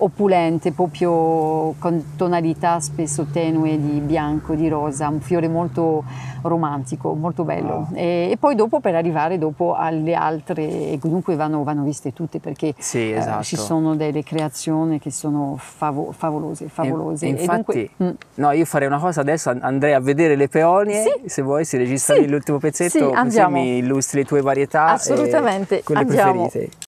[0.00, 6.04] opulente, proprio con tonalità spesso tenue di bianco, di rosa, un fiore molto
[6.42, 7.74] romantico, molto bello.
[7.74, 7.86] Wow.
[7.94, 12.38] E, e poi dopo per arrivare dopo alle altre, e comunque vanno, vanno viste tutte
[12.38, 13.42] perché Sì, eh, esatto.
[13.42, 17.26] ci sono delle creazioni che sono favo- favolose, favolose.
[17.26, 20.36] E, e infatti, dunque, mm, no, io farei una cosa adesso, and- andrei a vedere
[20.36, 21.28] le peonie, Sì.
[21.28, 22.28] se vuoi, se registrami Sì.
[22.28, 26.42] l'ultimo pezzetto, Sì, così mi illustri le tue varietà Assolutamente, e quelle andiamo.
[26.48, 26.86] preferite.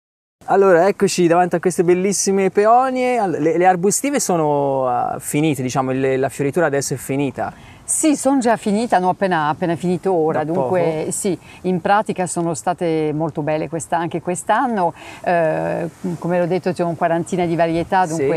[0.48, 3.26] Allora, eccoci davanti a queste bellissime peonie.
[3.26, 7.52] Le, le arbustive sono ah, finite, diciamo, il- la fioritura adesso è finita.
[7.88, 11.10] Sì, sono già finite, hanno appena, appena finito ora, Da dunque poco?
[11.12, 16.82] sì, in pratica sono state molto belle questa- anche quest'anno, eh, come l'ho detto c'è
[16.82, 18.16] un quarantina di varietà, Sì.
[18.16, 18.36] dunque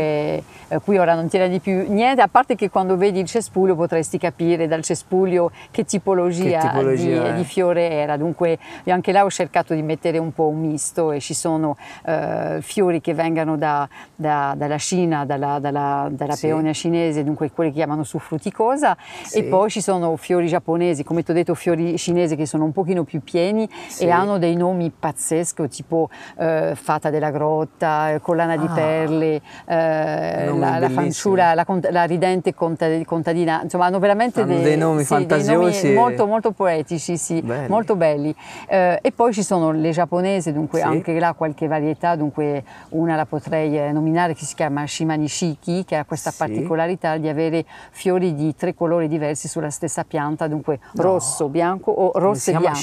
[0.68, 3.74] eh, qui ora non tiene di più niente, a parte che quando vedi il cespuglio
[3.74, 9.24] potresti capire dal cespuglio che tipologia, Che tipologia di, di fiore era, dunque anche là
[9.24, 13.56] ho cercato di mettere un po' un misto e ci sono eh, fiori che vengano
[13.56, 16.46] da- da- dalla Cina, dalla, dalla- dalla Sì.
[16.46, 18.96] peonia cinese, dunque quelli che chiamano su fruticosa
[19.40, 19.46] Sì.
[19.46, 22.72] e poi ci sono fiori giapponesi, come ti ho detto fiori cinesi che sono un
[22.72, 24.04] pochino più pieni Sì.
[24.04, 30.44] e hanno dei nomi pazzeschi, tipo eh, Fata della Grotta, Collana di Ah, Perle, eh,
[30.46, 35.04] nomi la, la fanciulla, la, la ridente conta- contadina, insomma hanno veramente Hanno dei nomi
[35.04, 37.68] sì, dei fantasiosi nomi e- molto, molto poetici, sì, Belli.
[37.68, 38.34] molto belli.
[38.68, 43.26] Eh, e poi ci sono le giapponesi, dunque anche là qualche varietà, dunque una la
[43.26, 48.34] potrei eh, nominare che si chiama Shimani Shiki, che ha questa particolarità di avere fiori
[48.34, 52.78] di tre colori diversi sulla stessa pianta, dunque rosso, bianco o rosso e bianco.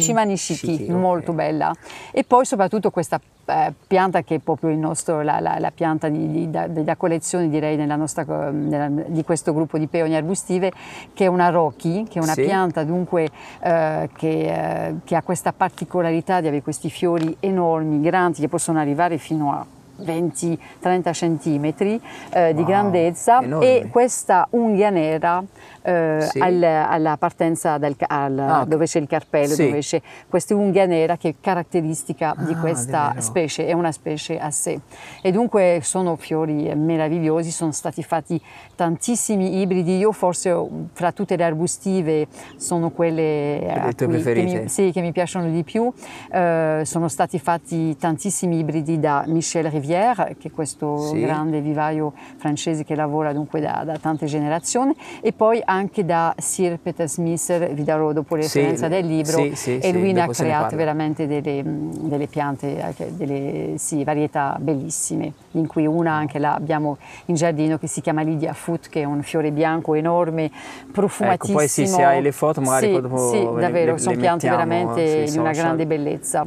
[0.00, 1.72] Shimani Shiki, Shiki, molto bella.
[2.12, 6.08] E poi soprattutto questa eh, pianta che è proprio il nostro, la, la- la pianta
[6.10, 10.70] di, di- da, da collezione direi nella nostra, nella- di questo gruppo di peonie arbustive
[11.14, 12.42] che è una Rocky, che è una Sì.
[12.42, 13.28] pianta dunque
[13.60, 18.78] eh, che, eh, che ha questa particolarità di avere questi fiori enormi, grandi, che possono
[18.78, 19.64] arrivare fino a
[20.02, 23.66] 20-30 centimetri eh, di Wow, grandezza enormi.
[23.66, 25.42] e questa unghia nera
[25.82, 26.38] eh, Sì.
[26.40, 29.66] al- alla partenza ca- al- Ah, dove c'è il carpello, Sì.
[29.66, 33.20] dove c'è questa unghia nera che è caratteristica di Ah, questa davvero?
[33.22, 34.78] specie, è una specie a sé.
[35.22, 38.40] E dunque sono fiori meravigliosi, sono stati fatti
[38.74, 40.54] tantissimi ibridi, io forse
[40.92, 45.90] fra tutte le arbustive sono quelle cui- che mi, sì, che mi piacciono di più.
[46.30, 51.20] Eh, sono stati fatti tantissimi ibridi da Michel Rivière, che è questo Sì.
[51.20, 56.78] grande vivaio francese che lavora dunque da, da tante generazioni, e poi anche da Sir
[56.78, 60.32] Peter Smith, vi darò dopo le Sì, del libro, sì, e lui ne ha ne
[60.32, 60.76] creato parla.
[60.76, 66.96] veramente delle, delle piante, delle sì, varietà bellissime, in cui una anche là abbiamo
[67.26, 70.50] in giardino che si chiama Lydia Foot, che è un fiore bianco enorme,
[70.92, 71.32] profumatissimo.
[71.32, 74.20] Ecco, poi sì, se hai le foto magari sì, dopo sì, davvero, le- sono le
[74.20, 76.46] piante mettiamo veramente di una grande bellezza.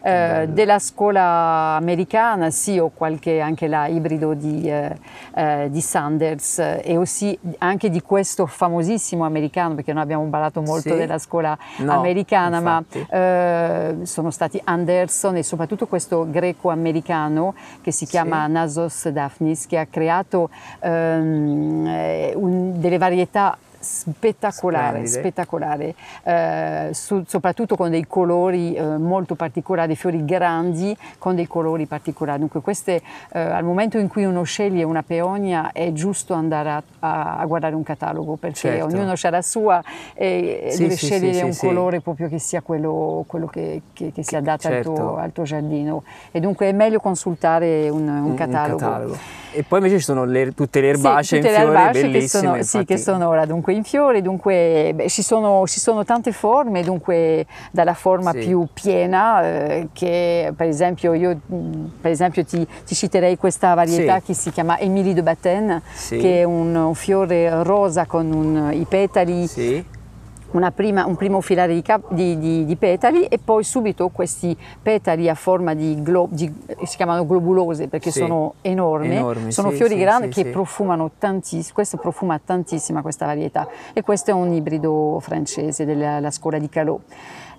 [0.00, 4.96] Eh, della scuola americana sì, ho qualche anche là ibrido di, eh,
[5.34, 10.60] eh, di Sanders eh, e aussi anche di questo famosissimo americano, perché noi abbiamo parlato
[10.62, 10.96] molto Sì?
[10.96, 13.06] della scuola No, americana, infatti.
[13.10, 19.78] ma eh, sono stati Anderson e soprattutto questo greco-americano che si chiama Nasos Daphnis, che
[19.78, 28.74] ha creato ehm, eh, un- delle varietà spettacolare, spettacolare, eh, su- soprattutto con dei colori
[28.74, 32.38] eh, molto particolari, fiori grandi con dei colori particolari.
[32.40, 33.00] Dunque queste,
[33.32, 37.46] eh, al momento in cui uno sceglie una peonia è giusto andare a, a- a
[37.46, 38.84] guardare un catalogo perché Certo.
[38.86, 39.82] ognuno ha la sua
[40.14, 44.12] e Sì, deve sì, scegliere sì, un colore proprio che sia quello, quello che, che-
[44.12, 44.90] che si adatta certo.
[44.90, 49.16] al, tuo, al tuo giardino e dunque è meglio consultare un, un catalogo.
[49.50, 52.08] E poi invece ci sono le- tutte le erbacee tutte in le fiore erbacee che
[52.10, 52.42] bellissime.
[52.42, 52.98] sono, sì, che infatti.
[52.98, 57.94] sono ora dunque in fiore, dunque beh, ci, sono, ci sono tante forme, dunque dalla
[57.94, 58.38] forma Sì.
[58.38, 61.38] più piena, eh, che per esempio io
[62.00, 64.22] per esempio ti, ti citerei questa varietà Sì.
[64.26, 66.16] che si chiama Émilie de Batten, Sì.
[66.18, 69.46] che è un, un fiore rosa con un- i petali
[70.74, 75.28] prima- un primo filare di, cap- di- di- di petali e poi subito questi petali
[75.28, 76.52] a forma di, glo- di-
[76.84, 78.20] si chiamano globulose perché Sì.
[78.20, 83.26] sono enormi, Enormi, sono sì, fiori sì, grandi che profumano tantissimo, questo profuma tantissima questa
[83.26, 87.00] varietà e questo è un ibrido francese della la scuola di Calot.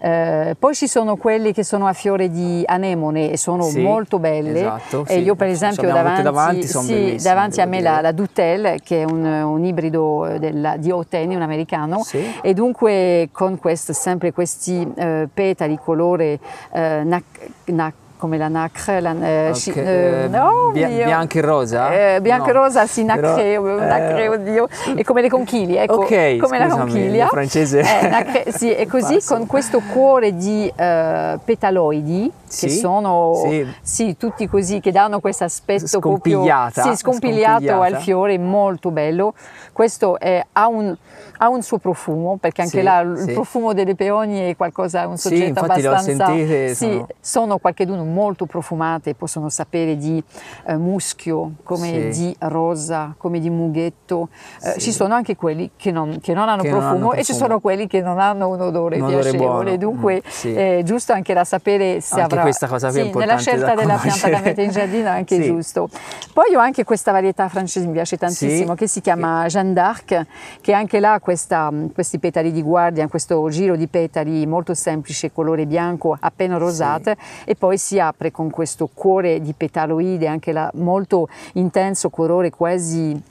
[0.01, 4.17] Eh, poi ci sono quelli che sono a fiore di anemone e sono Sì, molto
[4.17, 4.59] belle.
[4.59, 5.19] esatto, e sì.
[5.19, 9.25] io per esempio davanti, davanti, sì, davanti a me la, la Dutel che è un,
[9.25, 12.01] un ibrido eh, della- di Oteni, un americano,
[12.41, 16.39] e dunque con questo, sempre questi eh, petali colore
[16.71, 21.05] eh, nac- nac- come la nacre, la, eh, Ok, sci- eh, eh, no, bia- mio.
[21.05, 22.15] bianco e rosa?
[22.15, 22.59] Eh, bianco e No.
[22.63, 26.65] rosa, sì, nacre, Però, nacre, eh, oddio, è come le conchiglie, ecco, Ok, come la
[26.69, 27.23] scusami, conchiglia.
[27.23, 29.35] il francese Eh, nacre, sì, e così Passo.
[29.35, 33.67] con questo cuore di eh, petaloidi, che Sì, sono sì.
[33.81, 37.95] sì, tutti così, che danno questo aspetto Scompigliata, proprio sì, scompigliato scompigliata.
[37.97, 39.33] al fiore, molto bello.
[39.71, 40.95] Questo è- ha, un,
[41.37, 45.59] ha un suo profumo, perché anche là il profumo delle peonie è qualcosa, un soggetto
[45.61, 46.25] abbastanza...
[46.25, 50.21] sentite, sì, sono- sono qualcheduno molto profumate, possono sapere di
[50.65, 54.29] eh, muschio, come di rosa, come di mughetto.
[54.63, 54.79] Eh.
[54.79, 57.33] Ci sono anche quelli che non, che non hanno Che non profumo hanno e ci
[57.33, 59.47] sono quelli che non hanno un odore Un odore piacevole.
[59.63, 59.77] buono.
[59.77, 62.38] Dunque Mm, è giusto anche da sapere se Anche avrà...
[62.41, 65.11] questa cosa qui è sì, importante nella scelta della pianta da mettere in giardino è
[65.11, 65.43] anche Sì.
[65.45, 65.89] giusto.
[66.33, 68.77] Poi ho anche questa varietà francese, mi piace tantissimo, Sì.
[68.77, 70.25] che si chiama Jeanne d'Arc,
[70.61, 75.65] che anche là questa- questi petali di guardia, questo giro di petali molto semplice, colore
[75.65, 81.27] bianco, appena rosate, e poi si apre con questo cuore di petaloide, anche là molto
[81.53, 83.21] intenso, colore quasi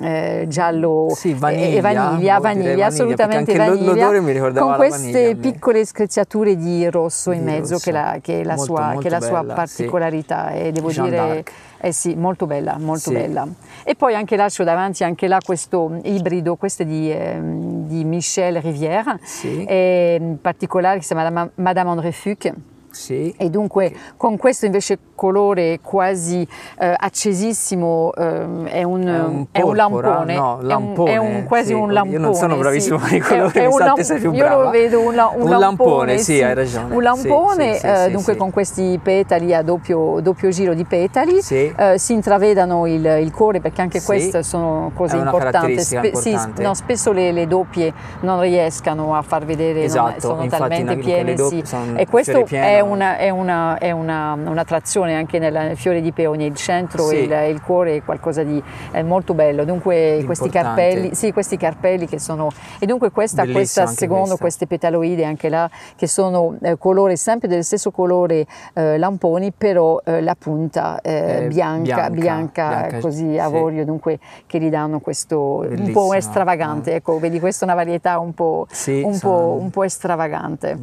[0.00, 4.76] eh, giallo Sì, e- vaniglia, e vaniglia, vaniglia, vaniglia, assolutamente vaniglia, l'odore mi ricordava con
[4.76, 7.84] queste piccole screziature di rosso in Di mezzo rosso.
[7.84, 9.54] che, la, che è la Molto, sua, molto che è la sua bella, sì.
[9.54, 11.44] particolarità e devo Jeanne dire
[11.82, 13.14] eh sì, molto bella, molto Sì.
[13.14, 13.46] bella.
[13.82, 18.04] E poi anche là c'ho davanti anche là questo ibrido, questo è di, ehm, di
[18.04, 22.52] Michel Rivière, in particolare che si chiama Madame André Fuc.
[22.90, 23.32] Sì.
[23.36, 26.46] E dunque con questo invece colore quasi
[26.78, 31.16] eh, accesissimo ehm, è, un, È un è un lampone, no, è un- lampone, è
[31.18, 31.72] un, quasi sì.
[31.74, 32.18] un Io lampone.
[32.18, 33.04] non sono bravissimo sì.
[33.08, 34.70] con i colori, È- mi un sa lam- te sei più Io lo brava.
[34.70, 36.94] vedo un, la- lampone, lampone, sì, hai ragione.
[36.94, 42.12] Un lampone, eh, dunque con questi petali a doppio, doppio giro di petali, eh, si
[42.12, 45.78] intravedano il, il cuore perché anche queste sono cose importanti.
[45.80, 46.62] sì, importante.
[46.62, 50.96] no, spesso le, le doppie non riescano a far vedere, non- Esatto, sono infatti talmente
[50.96, 51.36] piene.
[51.36, 51.62] sì.
[51.94, 52.79] E questo è
[53.16, 57.16] è una, è una, un'attrazione anche nel, nel fiore di peonia, il centro Sì.
[57.28, 59.64] e il, il cuore è qualcosa di è molto bello.
[59.64, 64.38] Dunque questi carpelli, sì, questi carpelli che sono e dunque questa, questa secondo questa.
[64.40, 70.00] queste petaloide anche là che sono eh, colore sempre del stesso colore eh, lamponi, però
[70.04, 73.38] eh, la punta eh, Eh, bianca, bianca, bianca, bianca, così sì.
[73.38, 76.94] avorio, dunque che gli danno questo un po' eh.
[76.94, 79.84] Ecco, vedi, questa è una varietà un po', Sì, un sono- po', un po'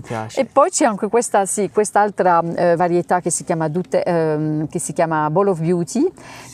[0.02, 0.42] piace.
[0.42, 4.78] E poi c'è anche questa, sì, quest'altra eh, varietà che si chiama, Dute- ehm, che
[4.80, 6.04] si chiama Ball of Beauty,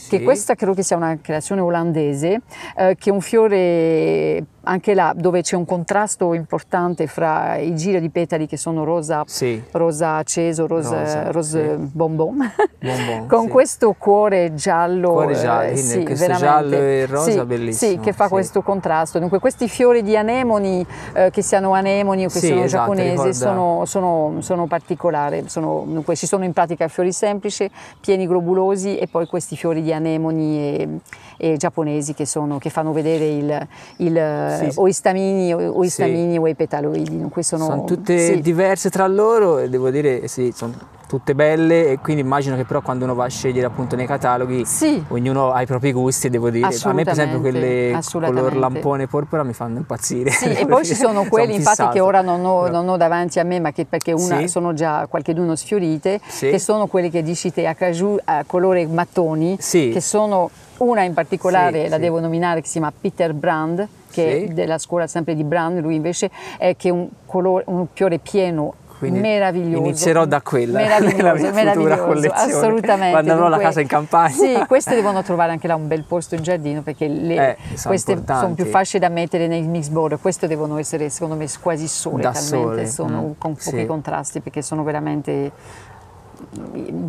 [0.10, 0.24] che Sì.
[0.24, 2.42] questa credo che sia una creazione olandese,
[2.78, 8.00] eh, che è un fiore anche là dove c'è un contrasto importante fra i giri
[8.00, 9.62] di petali che sono rosa, Sì.
[9.72, 11.90] rosa acceso, rosa, Rosa, rose sì.
[11.92, 13.48] bonbon, Bonbon, con sì.
[13.50, 18.62] questo cuore giallo, Cuore giallo, eh, sì, giallo e rosa bellissimo, Sì, che fa questo
[18.62, 19.20] contrasto.
[19.20, 23.84] Dunque questi fiori di anemoni, eh, che siano anemoni o che siano esatto, giapponesi, sono,
[23.86, 25.44] sono, sono particolari.
[25.48, 29.94] Sono, dunque, ci sono in pratica fiori semplici, pieni globulosi e poi questi fiori di
[29.94, 30.90] anemoni e,
[31.38, 33.68] e giapponesi che, sono, che fanno vedere il,
[33.98, 36.38] il, Sì, o i stamini o, o i Sì.
[36.40, 37.18] o i petaloidi.
[37.20, 38.42] Dunque sono, Sono tutte sì.
[38.42, 42.82] diverse tra loro e devo dire sì, sono tutte belle e quindi immagino che però
[42.82, 45.04] quando uno va a scegliere appunto nei cataloghi Sì.
[45.10, 49.06] ognuno ha i propri gusti e devo dire a me per esempio quelle color lampone
[49.06, 50.32] porpora mi fanno impazzire.
[50.32, 52.04] Sì, e poi ci sono quelli infatti che fissato.
[52.06, 54.48] ora non ho, non ho davanti a me, ma che perché una Sì.
[54.48, 56.50] sono già qualcheduno sfiorite, Sì.
[56.50, 59.90] che sono quelli che dici te a caju a colore mattoni, Sì.
[59.94, 60.50] che sono
[60.84, 62.02] una in particolare, Sì, la sì.
[62.02, 64.52] devo nominare, che si chiama Peter Brand, che Sì.
[64.52, 68.76] è della scuola sempre di Brand, lui invece è che un, colore, un fiore pieno.
[69.04, 74.34] Quindi meraviglioso inizierò da quella, meraviglioso, meraviglioso, collezione, assolutamente quando avrò la casa in campagna.
[74.34, 77.82] sì, queste devono trovare anche là un bel posto in giardino perché le- Eh, sono
[77.88, 78.62] queste sono importanti.
[78.62, 82.32] più facili da mettere nei mix border, queste devono essere secondo me quasi sole, Da
[82.32, 83.86] talmente sole, sono mm, con pochi sì.
[83.86, 85.52] contrasti perché sono veramente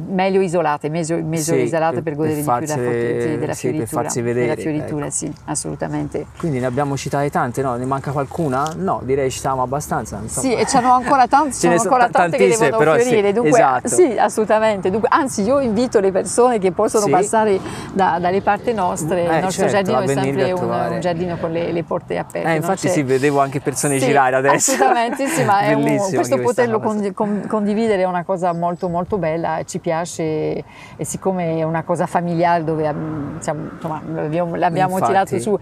[0.08, 3.38] meglio isolate, meglio, meglio Sì, isolate per- per godere per di più della, farsi- fo-
[3.38, 4.02] della sì, per fioritura.
[4.02, 5.14] farsi vedere, della fioritura, ecco.
[5.14, 6.26] sì, assolutamente.
[6.38, 7.76] Quindi ne abbiamo citate tante, no?
[7.76, 8.72] Ne manca qualcuna?
[8.76, 10.18] No, direi ci siamo abbastanza.
[10.22, 10.46] insomma.
[10.46, 13.32] Sì, e c'hanno ancora tante, Ce ancora ta- tante che devono però sì, fiorire.
[13.32, 13.88] Dunque, esatto.
[13.88, 14.90] sì, assolutamente.
[14.90, 17.10] Dunque, anzi, io invito le persone che possono Sì.
[17.10, 17.60] passare
[17.92, 19.22] da- dalle parti nostre.
[19.26, 22.48] Eh, Il nostro certo, giardino è sempre un, un giardino con le, le porte aperte.
[22.48, 24.72] Eh, infatti c'è- sì, vedevo anche persone girare adesso.
[24.72, 25.58] Assolutamente, sì, ma
[26.14, 29.32] questo poterlo condividere è una cosa molto molto bella,
[29.64, 30.64] ci piace e,
[30.96, 35.58] e siccome è una cosa familiare dove mm, siamo- insomma, l'abbiamo, l'abbiamo Infatti, tirato su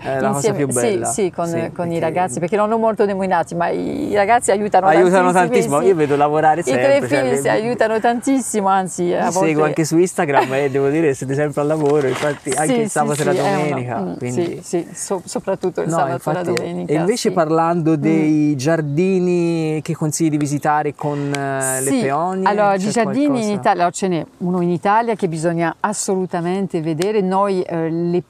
[0.55, 4.11] più sì, sì, con, Sì, con i ragazzi, perché non ho molto nominati, ma i,
[4.11, 5.81] i ragazzi aiutano, Aiutano tantissimo.
[5.83, 6.99] io vedo lavorare I sempre.
[7.01, 9.49] tre cioè, figli si vi- aiutano tantissimo, anzi a volte...
[9.49, 13.23] seguo anche su Instagram e devo dire siete sempre al lavoro, infatti anche il sabato
[13.23, 13.99] e la sì, è una- domenica.
[14.01, 14.61] mm, quindi...
[14.63, 16.93] Sì, so- soprattutto il No, sabato e la infatti, domenica.
[16.93, 17.31] e invece sì.
[17.31, 17.35] Mm.
[17.35, 23.61] parlando dei giardini che consigli di visitare con eh, le peonie, Allora, di giardini?
[23.63, 27.21] Italia, allora, ce n'è uno in Italia che bisogna assolutamente vedere.
[27.21, 28.23] Noi eh, le,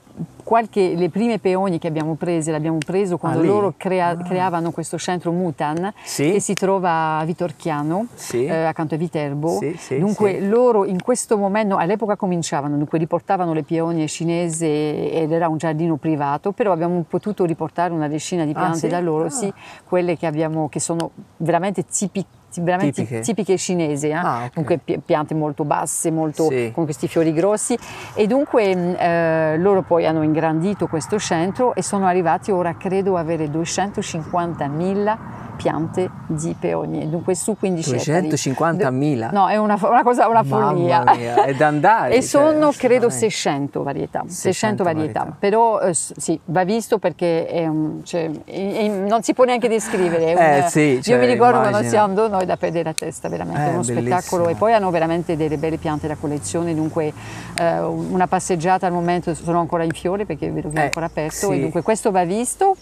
[0.45, 4.99] qualche- le prime peonie che abbiamo prese, l'abbiamo preso quando Ah, loro crea- creavano questo
[4.99, 6.33] centro Mutan Sì.
[6.33, 8.45] che si trova a Vitorchiano, Sì.
[8.45, 9.59] eh, accanto a Viterbo.
[9.59, 15.49] Sì, dunque loro in questo momento, all'epoca cominciavano, dunque riportavano le peonie cinesi ed era
[15.49, 18.88] un giardino privato, però abbiamo potuto riportare una decina di Ah, piante sì?
[18.88, 19.31] da loro, Ah.
[19.31, 19.53] sì,
[19.88, 23.21] quelle che abbiamo, che sono veramente tipiche veramente Tipiche.
[23.21, 24.12] tipiche cinesi, eh?
[24.12, 24.53] Ah, ok.
[24.55, 26.71] dunque pi- piante molto basse, molto, Sì.
[26.75, 27.77] con questi fiori grossi
[28.15, 33.17] e dunque mh, eh, loro poi hanno ingrandito questo centro e sono arrivati ora credo
[33.17, 37.09] a avere 250.000 piante di peonie.
[37.09, 38.29] Dunque su 15 ettari.
[38.29, 39.31] 250.000?
[39.33, 41.05] No, è una, una cosa, una follia.
[41.45, 42.11] È da andare.
[42.15, 43.11] e cioè, sono credo veramente.
[43.11, 44.19] 600 varietà.
[44.27, 45.19] 600 600 varietà.
[45.21, 45.37] varietà.
[45.38, 49.69] Però eh, sì, va visto perché è un- cioè, è- è- non si può neanche
[49.69, 50.33] descrivere.
[50.33, 51.91] Eh, un- sì, io cioè, mi ricordo quando immagino.
[51.91, 54.00] si andò noi da perdere la testa, veramente, Eh, uno bellissimo.
[54.00, 54.48] spettacolo.
[54.48, 57.12] E poi hanno veramente delle belle piante da collezione, dunque
[57.59, 61.07] eh, una passeggiata al momento sono ancora in fiore perché vedo che è Eh, ancora
[61.07, 61.52] aperto sì.
[61.52, 62.76] e dunque questo va visto.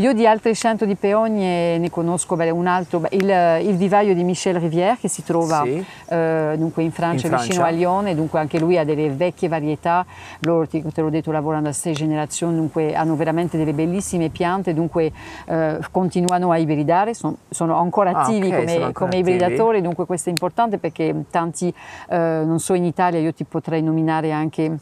[0.00, 4.14] Io di altri 100 di peonie ne conosco beh, un altro, beh, il, il vivaio
[4.14, 5.84] di Michel Rivière che si trova Sì.
[6.08, 7.66] eh, dunque in Francia, In vicino Francia.
[7.66, 10.06] a Lione, dunque anche lui ha delle vecchie varietà,
[10.40, 14.72] loro ti- te l'ho detto lavorano da sei generazioni, dunque hanno veramente delle bellissime piante,
[14.72, 15.12] dunque
[15.44, 19.34] eh, continuano a ibridare, son- sono ancora Ah, attivi ok, come, sono ancora come attivi.
[19.36, 21.68] ibridatori, dunque questo è importante perché tanti,
[22.08, 24.78] eh, non so in Italia io ti potrei nominare anche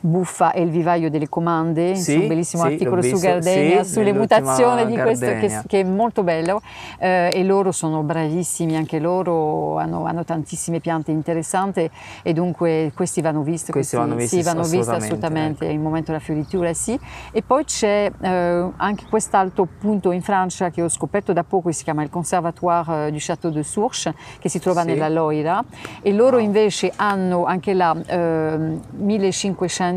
[0.00, 4.12] Buffa e il vivaio delle comande, Sì, un bellissimo sì, articolo su Gardenia, sì, sulle
[4.12, 6.60] mutazioni di questo che, che è molto bello
[6.98, 11.90] eh, e loro sono bravissimi, anche loro hanno, hanno tantissime piante interessanti
[12.22, 13.72] e dunque questi vanno visti.
[13.72, 15.74] Questi vanno visti sì, vanno visti assolutamente, assolutamente, ecco.
[15.74, 16.98] il momento della fioritura sì.
[17.32, 21.84] E poi c'è eh, anche quest'altro punto in Francia che ho scoperto da poco, si
[21.84, 25.62] chiama il Conservatoire eh, du Château de Sourches, che si trova nella Loira
[26.02, 29.87] e loro invece hanno anche là ehm, 1500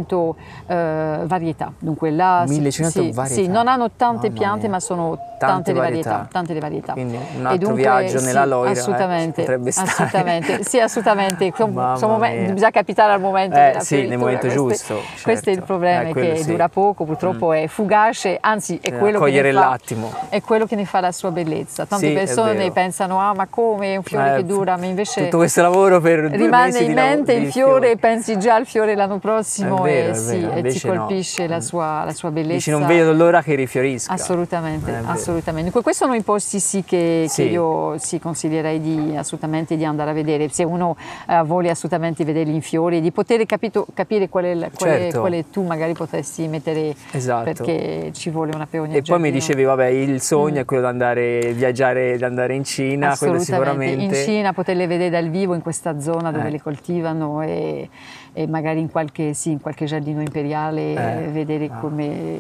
[0.68, 1.72] eh, varietà.
[1.78, 3.42] Dunque là sì, 1500 sì, varietà.
[3.42, 4.70] sì, non hanno tante Mamma piante mia.
[4.72, 6.10] ma sono Tante tante, le varietà.
[6.10, 6.94] varietà, tante varietà.
[6.94, 9.88] Quindi un altro dunque, viaggio sì, nella Loira, eh, assolutamente, potrebbe stare.
[9.90, 11.52] assolutamente, sì, assolutamente.
[11.62, 12.54] Sono- Mamma sono momen- mia.
[12.54, 15.64] bisogna capitare al momento Eh, sì, nel momento questo è- giusto, Questo è il certo.
[15.66, 16.52] problema, Eh, che sì.
[16.52, 19.78] dura poco, purtroppo è fugace, anzi è Eh, quello, che fa,
[20.30, 21.86] è quello che ne fa la sua bellezza.
[21.86, 25.24] Tante Sì, persone pensano, ah ma come, è un fiore Eh, che dura, ma invece
[25.24, 29.82] Tutto questo lavoro per rimane in mente il fiore, pensi già al fiore l'anno prossimo
[29.82, 32.54] vero, e, ti colpisce la, sua, bellezza.
[32.56, 34.14] Dici non vedo l'ora che rifiorisca.
[34.14, 35.08] Assolutamente, Eh, vero.
[35.32, 35.64] Assolutamente.
[35.64, 37.44] Dunque, questi sono i posti sì che, Sì.
[37.44, 40.50] che io sì, consiglierei di, assolutamente di andare a vedere.
[40.50, 40.96] Se uno
[41.28, 45.00] eh, vuole assolutamente vederli in fiori, di poter capito- capire qual è, il- qual è-
[45.02, 45.20] Certo.
[45.22, 47.44] quale tu magari potresti mettere Esatto.
[47.46, 50.88] perché ci vuole una peonia E poi mi dicevi, vabbè, il sogno è quello di
[50.90, 53.38] andare, viaggiare, di andare in Cina, quello Mm.
[53.38, 54.04] Sicuramente.
[54.04, 56.52] In Cina poterle vedere dal vivo in questa zona dove Eh.
[56.52, 57.90] le coltivano e,
[58.34, 61.24] e magari in qualche, sì, in qualche giardino imperiale Eh.
[61.24, 61.78] eh, vedere Ah.
[61.80, 62.40] come...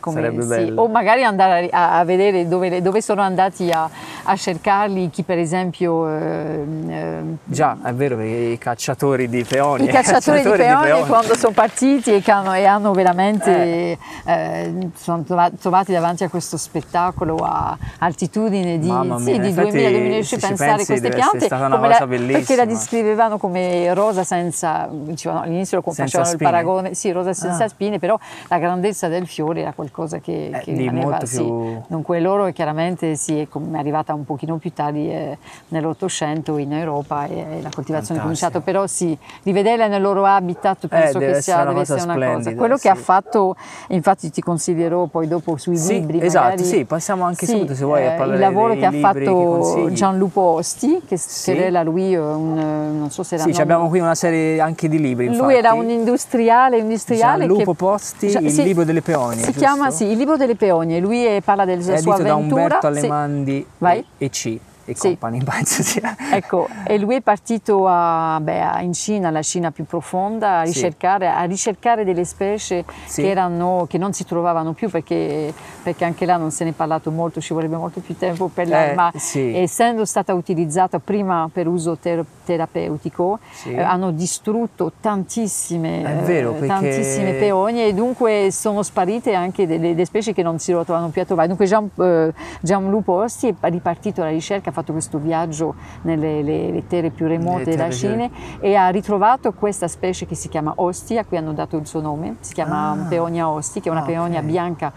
[0.00, 0.48] come- Sarebbe sì.
[0.48, 0.82] bello.
[0.82, 3.88] O magari andare a, a vedere dove, dove sono andati a,
[4.24, 6.08] a cercarli, chi per esempio...
[6.08, 9.84] ehm, ehm, Già, è vero, perché i cacciatori di peoni.
[9.84, 15.50] i cacciatori di peonie quando sono partiti e, hanno, e hanno veramente eh, sono trova-
[15.50, 20.20] trovati davanti a questo spettacolo a altitudine di, Mamma sì, mia, di in effetti, 2000-2010
[20.22, 22.56] se ci pensare pensi, queste piante stata una cosa la- perché bellissima.
[22.58, 24.88] la descrivevano come rosa senza
[25.28, 27.68] dicevano, all'inizio facevano il paragone sì rosa senza Ah.
[27.68, 31.36] spine però la grandezza del fiore era qualcosa che, Eh, che rimaneva sì.
[31.42, 35.38] più- dunque loro chiaramente sì, è arrivata un pochino più tardi eh,
[35.68, 40.86] nell'Ottocento in Europa e, e la coltivazione è cominciata però sì rivederla nel loro habitat
[40.86, 42.82] penso Eh, che sia, una cosa una cosa quello sì.
[42.82, 43.56] che ha fatto
[43.88, 46.64] infatti ti consiglierò poi dopo sui Sì, libri esatto, magari.
[46.64, 49.00] sì, passiamo anche Sì, subito, se vuoi, a eh, parlare il lavoro che ha che
[49.00, 49.94] fatto consigli.
[49.94, 51.52] Gianlupo Osti che Sì.
[51.52, 52.62] era lui eh, un, eh,
[52.98, 55.17] non so se era Sì, abbiamo qui una serie anche di libri.
[55.26, 55.54] Lui infatti.
[55.54, 59.38] era un industriale, industriale Gianlupo che Posti, Gia- il sì, libro delle peonie.
[59.38, 59.58] Si giusto?
[59.60, 61.00] chiama sì, il libro delle peonie.
[61.00, 62.62] Lui è- parla della È sua edito da avventura.
[62.62, 62.98] Umberto Sì.
[62.98, 64.04] Alemandi Vai.
[64.18, 65.08] e C e Sì.
[65.18, 66.16] Company, penso sia.
[66.32, 70.72] Ecco, e lui è partito a- beh, in Cina, la Cina più profonda, a Sì.
[70.72, 73.20] ricercare, a ricercare delle specie Sì.
[73.20, 75.52] che, erano, che non si trovavano più perché,
[75.88, 78.70] perché anche là non se ne è parlato molto, ci vorrebbe molto più tempo per
[78.70, 79.56] Eh, ma sì.
[79.56, 83.72] essendo stata utilizzata prima per uso ter- terapeutico, Sì.
[83.72, 89.90] eh, hanno distrutto tantissime, vero, eh, perché- tantissime peonie e dunque sono sparite anche delle,
[89.94, 91.48] delle specie che non si ritrovano più a trovare.
[91.48, 96.70] Dunque Gian, eh, Gianlupo Osti è ripartito alla ricerca, ha fatto questo viaggio nelle le-
[96.70, 98.28] le terre più remote della Cina
[98.60, 102.00] e ha ritrovato questa specie che si chiama Osti, a cui hanno dato il suo
[102.02, 103.06] nome, si chiama Ah.
[103.08, 104.44] Peonia Osti, che è una Ah, peonia ok.
[104.44, 104.92] bianca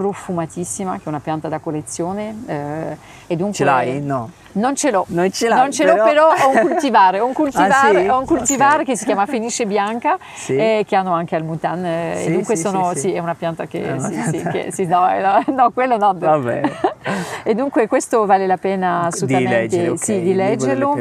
[0.00, 2.34] profumatissima, che è una pianta da collezione.
[2.46, 2.96] eh,
[3.28, 4.00] e dunque, Ce l'hai?
[4.00, 4.30] No.
[4.52, 5.04] Non ce l'ho.
[5.08, 8.08] Non ce Non ce l'ho, però- però ho un cultivare, ho un cultivare, Ah, sì?
[8.08, 8.84] ho un cultivare Ok.
[8.86, 10.56] che si chiama Fenice Bianca Sì.
[10.56, 11.84] e che hanno anche al Mutan.
[11.84, 14.50] eh, Sì, e dunque sono, sì, è una pianta che, una pianta.
[14.50, 16.14] che- no, eh, no, no, quello no.
[16.18, 16.72] Va bene.
[17.44, 20.94] E dunque questo vale la pena Di assolutamente leggere, ok, sì, il di leggerlo.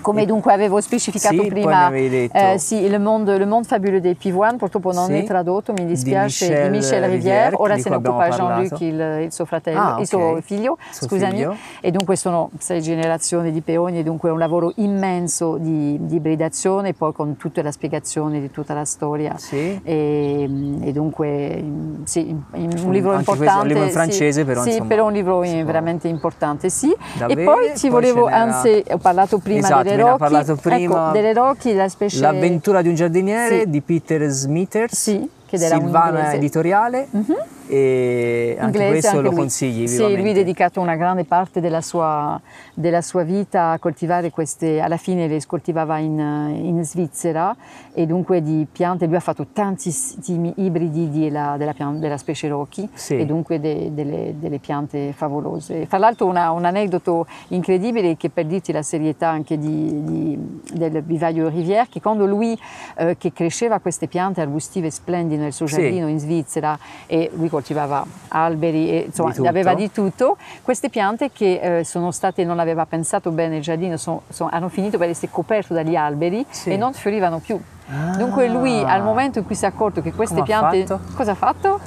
[0.00, 1.90] Come dunque avevo specificato sì, prima.
[1.90, 5.18] Eh, sì, il mondo, le monde fabuleux dei Pivoine, purtroppo non sì.
[5.18, 8.28] è tradotto, mi dispiace, di Michel, di Michel Rivière, ora se ne occupa.
[8.28, 10.00] Jean-Luc, il, il, suo fratello, ah, okay.
[10.02, 11.56] il suo figlio, suo scusami, figlio.
[11.80, 16.16] e dunque sono sei generazioni di peoni, e dunque è un lavoro immenso di, di
[16.16, 19.80] ibridazione, poi con tutta la spiegazione di tutta la storia, sì.
[19.82, 20.42] e,
[20.80, 21.62] e, dunque
[22.04, 25.12] sì, un libro Anche importante, un libro in francese, sì, però sì, insomma, però un
[25.12, 26.94] libro veramente importante, sì.
[27.16, 27.40] Davvero?
[27.40, 31.02] E poi ti poi volevo, anzi, ho parlato prima esatto, delle Rocchi, parlato prima.
[31.08, 32.20] Ecco, delle Rocchi, la specie...
[32.20, 33.70] L'avventura di un giardiniere Sì.
[33.70, 37.34] di Peter Smithers, Sì, Silvana editoriale Mhm.
[37.70, 39.38] e anche Inglese, questo anche lo lui.
[39.38, 40.20] consigli Sì, vivamente.
[40.22, 42.40] lui ha dedicato una grande parte della sua,
[42.74, 47.54] della sua vita a coltivare queste, alla fine le coltivava in, in Svizzera
[47.92, 52.88] e dunque di piante, lui ha fatto tantissimi ibridi di- della, della della specie Rocchi
[52.92, 53.18] Sì.
[53.18, 55.86] e dunque de- delle, delle piante favolose.
[55.86, 61.02] Fra l'altro una- un aneddoto incredibile che per dirti la serietà anche di, di- del
[61.02, 62.58] vivaio Rivière, che quando lui
[62.96, 65.76] eh, che cresceva queste piante arbustive splendide nel suo Sì.
[65.76, 71.30] giardino in Svizzera e lui coltivava alberi e insomma Di aveva di tutto, queste piante
[71.32, 75.08] che eh, sono state, non aveva pensato bene il giardino, sono- sono- hanno finito per
[75.08, 76.70] essere coperte dagli alberi Sì.
[76.70, 77.58] e non fiorivano più.
[77.90, 78.16] Ah.
[78.16, 80.86] Dunque lui al momento in cui si è accorto che queste Come ha piante...
[80.86, 81.14] fatto?
[81.14, 81.80] Cosa ha fatto?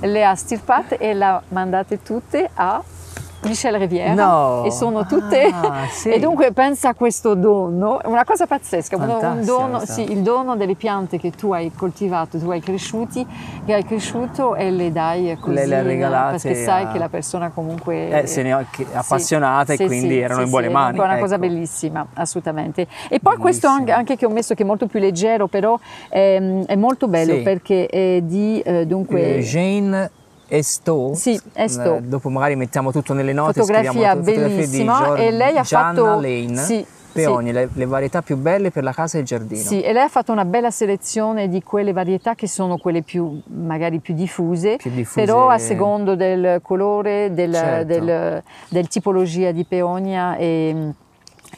[0.00, 2.80] Le ha stirpate e le ha mandate tutte a
[3.42, 4.64] Michel Rivière No.
[4.64, 6.10] e sono tutte Ah, sì.
[6.10, 10.74] e dunque pensa a questo dono una cosa pazzesca un- dono, sì, il dono delle
[10.74, 13.24] piante che tu hai coltivato tu hai cresciuti
[13.64, 17.08] che hai cresciuto e le dai così Le- le regalate perché sai a- che la
[17.08, 20.98] persona comunque Eh, se ne è appassionata Sì, e quindi sì, erano in buone mani.
[20.98, 21.46] È una cosa ecco.
[21.46, 22.86] bellissima, assolutamente.
[23.08, 23.98] E poi questo anche, Bellissimo.
[23.98, 25.78] anche che ho messo che è molto più leggero, però
[26.08, 30.10] ehm, è molto bello perché è di eh, dunque Eh, Jane
[30.48, 31.12] Esto.
[31.14, 31.96] Sì, Esto.
[31.96, 33.60] Eh, dopo magari mettiamo tutto nelle note.
[33.60, 36.56] Fotografia le fotografie di bellissima Gior- e lei ha Gianna fatto- Lane.
[36.56, 39.60] sì, Peoni, le, le varietà più belle per la casa e il giardino.
[39.62, 43.40] Sì, e lei ha fatto una bella selezione di quelle varietà che sono quelle più,
[43.46, 45.20] magari più diffuse, Più diffuse.
[45.20, 47.84] però a secondo del colore, del, Certo.
[47.86, 50.92] del- del tipologia di peonia e,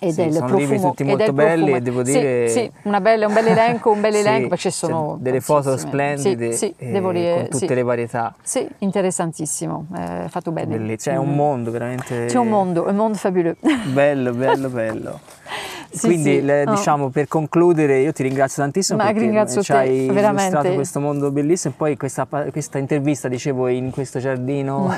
[0.02, 0.58] e Sì, del sono profumo.
[0.72, 4.00] libri tutti molto belli e devo Sì, dire- Sì, una bella- un bel elenco, un
[4.00, 7.48] bel Sì, elenco, perché c'è sono delle foto splendide Sì, sì, e devo dire, con
[7.50, 7.74] tutte sì.
[7.74, 8.34] le varietà.
[8.42, 10.76] Sì, interessantissimo, eh, fatto bene.
[10.78, 11.34] Belle- C'è un Mhm.
[11.34, 13.56] mondo veramente C'è un mondo, un mondo fabuleux.
[13.92, 15.20] bello, bello, bello.
[15.92, 16.42] Sì, Quindi, sì.
[16.42, 16.70] le- Oh.
[16.74, 20.42] diciamo, per concludere, io ti ringrazio tantissimo Ma perché ci hai veramente.
[20.42, 24.94] illustrato questo mondo bellissimo e poi questa, questa intervista, dicevo, in questo giardino,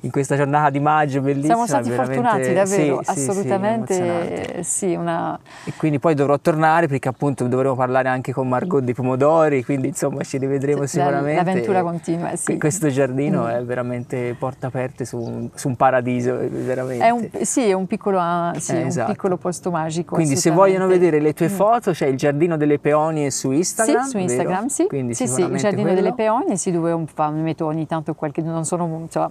[0.00, 1.54] in questa giornata di maggio bellissima.
[1.54, 1.64] Mm.
[1.64, 4.62] Siamo stati fortunati, davvero, sì, assolutamente.
[4.62, 8.94] Sì, una, E quindi poi dovrò tornare perché appunto dovremo parlare anche con Margot dei
[8.94, 11.42] pomodori, quindi insomma ci rivedremo sicuramente.
[11.42, 12.58] l'avventura continua, sì.
[12.58, 13.48] Questo giardino Mm.
[13.48, 17.04] è veramente porta aperte su un, su un paradiso, eh, veramente.
[17.04, 19.10] È un, sì, è un piccolo, ah, sì, Eh, un esatto.
[19.12, 20.14] piccolo posto magico.
[20.14, 20.78] Quindi se assolutamente.
[20.78, 24.04] vogliono vedere le tue foto c'è il giardino delle peonie su Instagram.
[24.04, 24.68] Sì, su Instagram, vero?
[24.68, 24.86] sì.
[24.86, 26.00] Quindi sì, sì, il giardino quello.
[26.00, 26.96] delle peonie, sì, dove
[27.32, 29.30] metto ogni tanto qualche, non sono, insomma,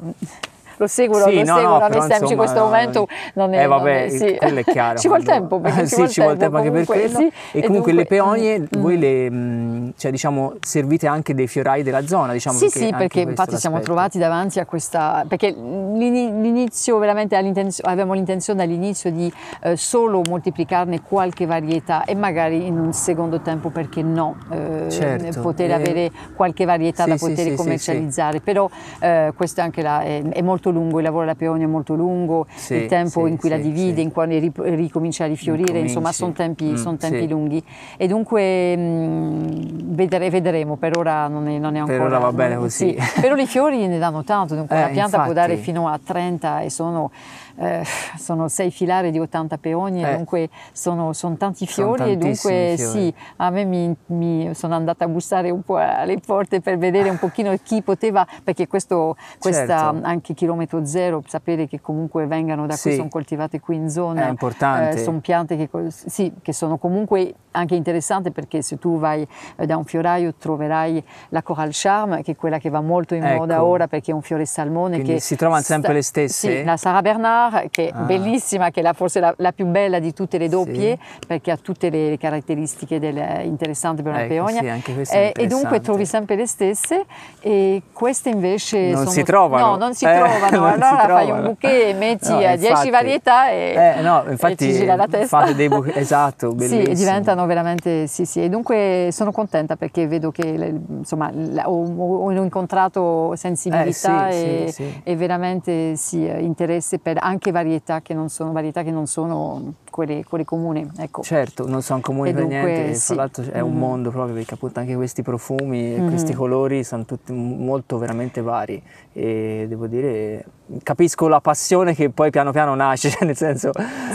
[0.77, 3.63] lo seguo, Sì, lo no, seguo, no, stampa in questo momento non è...
[3.63, 4.35] Eh vabbè, non è- sì.
[4.37, 4.97] quello è chiaro.
[4.99, 7.17] ci vuole tempo, perché sì, ci vuole tempo anche per quello.
[7.17, 7.31] sì.
[7.51, 8.99] e comunque le dunque- peonie, mm, voi mm.
[8.99, 12.57] le, mh, cioè diciamo, servite anche dei fiorai della zona, diciamo.
[12.57, 18.13] Sì, perché sì, perché infatti siamo trovati davanti a questa, perché l'ini- l'inizio veramente avevamo
[18.13, 24.01] l'intenzione all'inizio di eh, solo moltiplicarne qualche varietà e magari in un secondo tempo perché
[24.01, 28.69] no, eh, Certo, poter eh, avere qualche varietà da poter commercializzare, però
[28.99, 31.93] eh, questo è anche la, è, è molto lungo, il lavoro della peonia è molto
[31.95, 35.79] lungo, Sì, il tempo sì, in cui la divide, in cui ri- ricomincia a rifiorire,
[35.79, 36.13] insomma Incominci.
[36.17, 37.63] sono tempi, Mm, son tempi lunghi
[37.97, 42.17] e dunque mh, vedere- vedremo, per ora non è, non è Per ancora...
[42.17, 42.95] ora va bene così.
[42.97, 45.47] sì, però i fiori ne danno tanto, dunque Eh, una pianta può infatti.
[45.47, 47.11] dare fino a 30 e sono,
[47.57, 47.83] eh,
[48.17, 50.15] sono sei filari di 80 peonie, Eh.
[50.17, 52.77] dunque sono, sono tanti Sono fiori e dunque fiori.
[52.77, 57.09] sì, a me mi, mi- sono andata a bussare un po' alle porte per vedere
[57.09, 59.99] un pochino chi poteva, perché questo, questa Certo.
[60.07, 62.95] anche chilometro zero, sapere che comunque vengano da qui, Sì.
[62.97, 64.97] sono coltivate qui in zona, È importante.
[64.97, 69.27] sono piante che, sì, che sono comunque anche interessanti perché se tu vai
[69.57, 73.21] eh, da un fioraio troverai la Coral Charme che è quella che va molto in
[73.23, 73.63] moda Ecco.
[73.65, 76.57] ora perché è un fiore salmone Quindi che si trovano sempre le stesse?
[76.57, 78.01] Sì, la Sarah Bernard che è Ah.
[78.03, 81.25] bellissima, che è forse la, la più bella di tutte le doppie Sì.
[81.27, 85.47] perché ha tutte le, le caratteristiche del- interessanti per una Ecco, peonia sì, Eh, e
[85.47, 87.05] dunque trovi sempre le stesse
[87.41, 89.65] e queste invece Non sono, si trovano?
[89.71, 90.13] no non si Eh.
[90.17, 91.33] trovano non si allora fai trovano.
[91.35, 92.89] un bouquet e metti No, a 10 infatti.
[92.89, 95.39] varietà e, Eh, no, e infatti ti gira la testa.
[95.39, 96.91] fate dei bouquet, esatto, Sì, bellissimo.
[96.91, 100.43] e diventano veramente, sì, sì, e dunque sono contenta perché vedo che
[100.87, 101.31] insomma,
[101.65, 105.01] ho, ho incontrato sensibilità Eh, sì, e, sì, sì.
[105.03, 109.73] e veramente sì, eh, interesse per anche varietà che non sono, varietà che non sono
[109.89, 110.89] quelle, quelle comuni.
[110.97, 111.21] Ecco.
[111.21, 113.05] Certo, non sono comuni E per dunque, niente, sì.
[113.13, 113.77] fra l'altro è un Mhm.
[113.77, 116.07] mondo proprio perché appunto anche questi profumi e Mhm.
[116.09, 118.81] questi colori sono tutti molto veramente vari
[119.13, 120.43] e devo dire
[120.83, 123.71] capisco la passione che poi piano piano nasce, cioè nel senso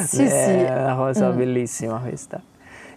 [0.07, 0.73] Sì, è sì.
[0.73, 1.37] una cosa Mm.
[1.37, 2.41] bellissima questa.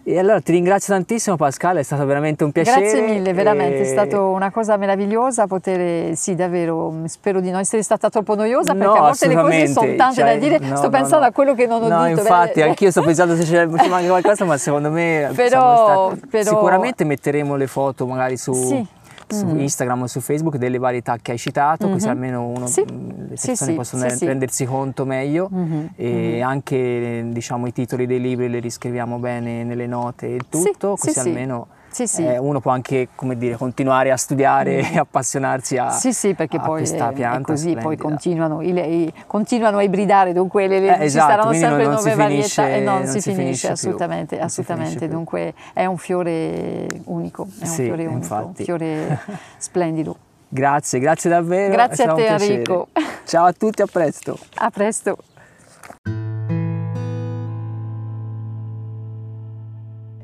[0.04, 2.80] E allora ti ringrazio tantissimo Pascal, è stato veramente un piacere.
[2.80, 7.60] Grazie mille, veramente, è e- stata una cosa meravigliosa poter, sì davvero, spero di non
[7.60, 10.58] essere stata troppo noiosa perché No, a volte le cose sono tante cioè, da dire,
[10.58, 11.26] no, sto no, pensando no.
[11.26, 12.20] a quello che non ho no, detto.
[12.20, 16.50] infatti, beh, anch'io sto pensando se c'è ci manca qualcosa, ma secondo me Però- però-
[16.50, 18.84] sicuramente metteremo le foto magari su, Sì.
[19.32, 19.60] Su Mhm.
[19.60, 22.10] Instagram o su Facebook delle varietà che hai citato, così Mhm.
[22.12, 22.84] almeno uno, Sì.
[22.86, 28.20] le persone sì, possono sì, rendersi conto meglio Mhm, e anche diciamo, i titoli dei
[28.20, 31.18] libri li riscriviamo bene nelle note e tutto, sì, così sì.
[31.18, 32.24] almeno Sì, sì.
[32.24, 36.56] eh, uno può anche come dire, continuare a studiare e appassionarsi a, Sì, sì, perché
[36.56, 38.72] a poi questa è, pianta è così, poi continuano, i-
[39.04, 42.02] i- continuano a ibridare, dunque le, le- Eh, ci esatto, saranno quindi sempre non- non
[42.02, 43.74] si nuove finisce- varietà e non, non si, si finisce, più.
[43.74, 48.64] assolutamente, assolutamente, finisce dunque è un fiore unico, è un Sì, fiore unico, un infatti.
[48.64, 49.18] fiore
[49.58, 50.16] splendido.
[50.48, 51.72] Grazie, grazie davvero.
[51.72, 52.26] Grazie a un te.
[52.26, 52.88] Enrico.
[53.24, 54.38] Ciao a tutti, a presto.
[54.56, 55.16] A presto.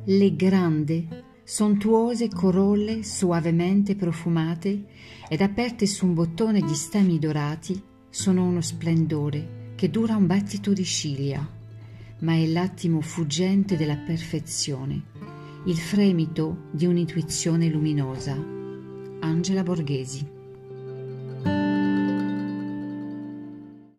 [0.05, 1.07] Le grandi,
[1.51, 4.85] sontuose corolle suavemente profumate
[5.31, 10.75] ed aperte su un bottone di stemi dorati sono uno splendore che dura un battito
[10.75, 11.49] di ciglia,
[12.19, 15.05] ma è l'attimo fuggente della perfezione,
[15.65, 18.37] il fremito di un'intuizione luminosa.
[19.21, 20.37] Angela Borghesi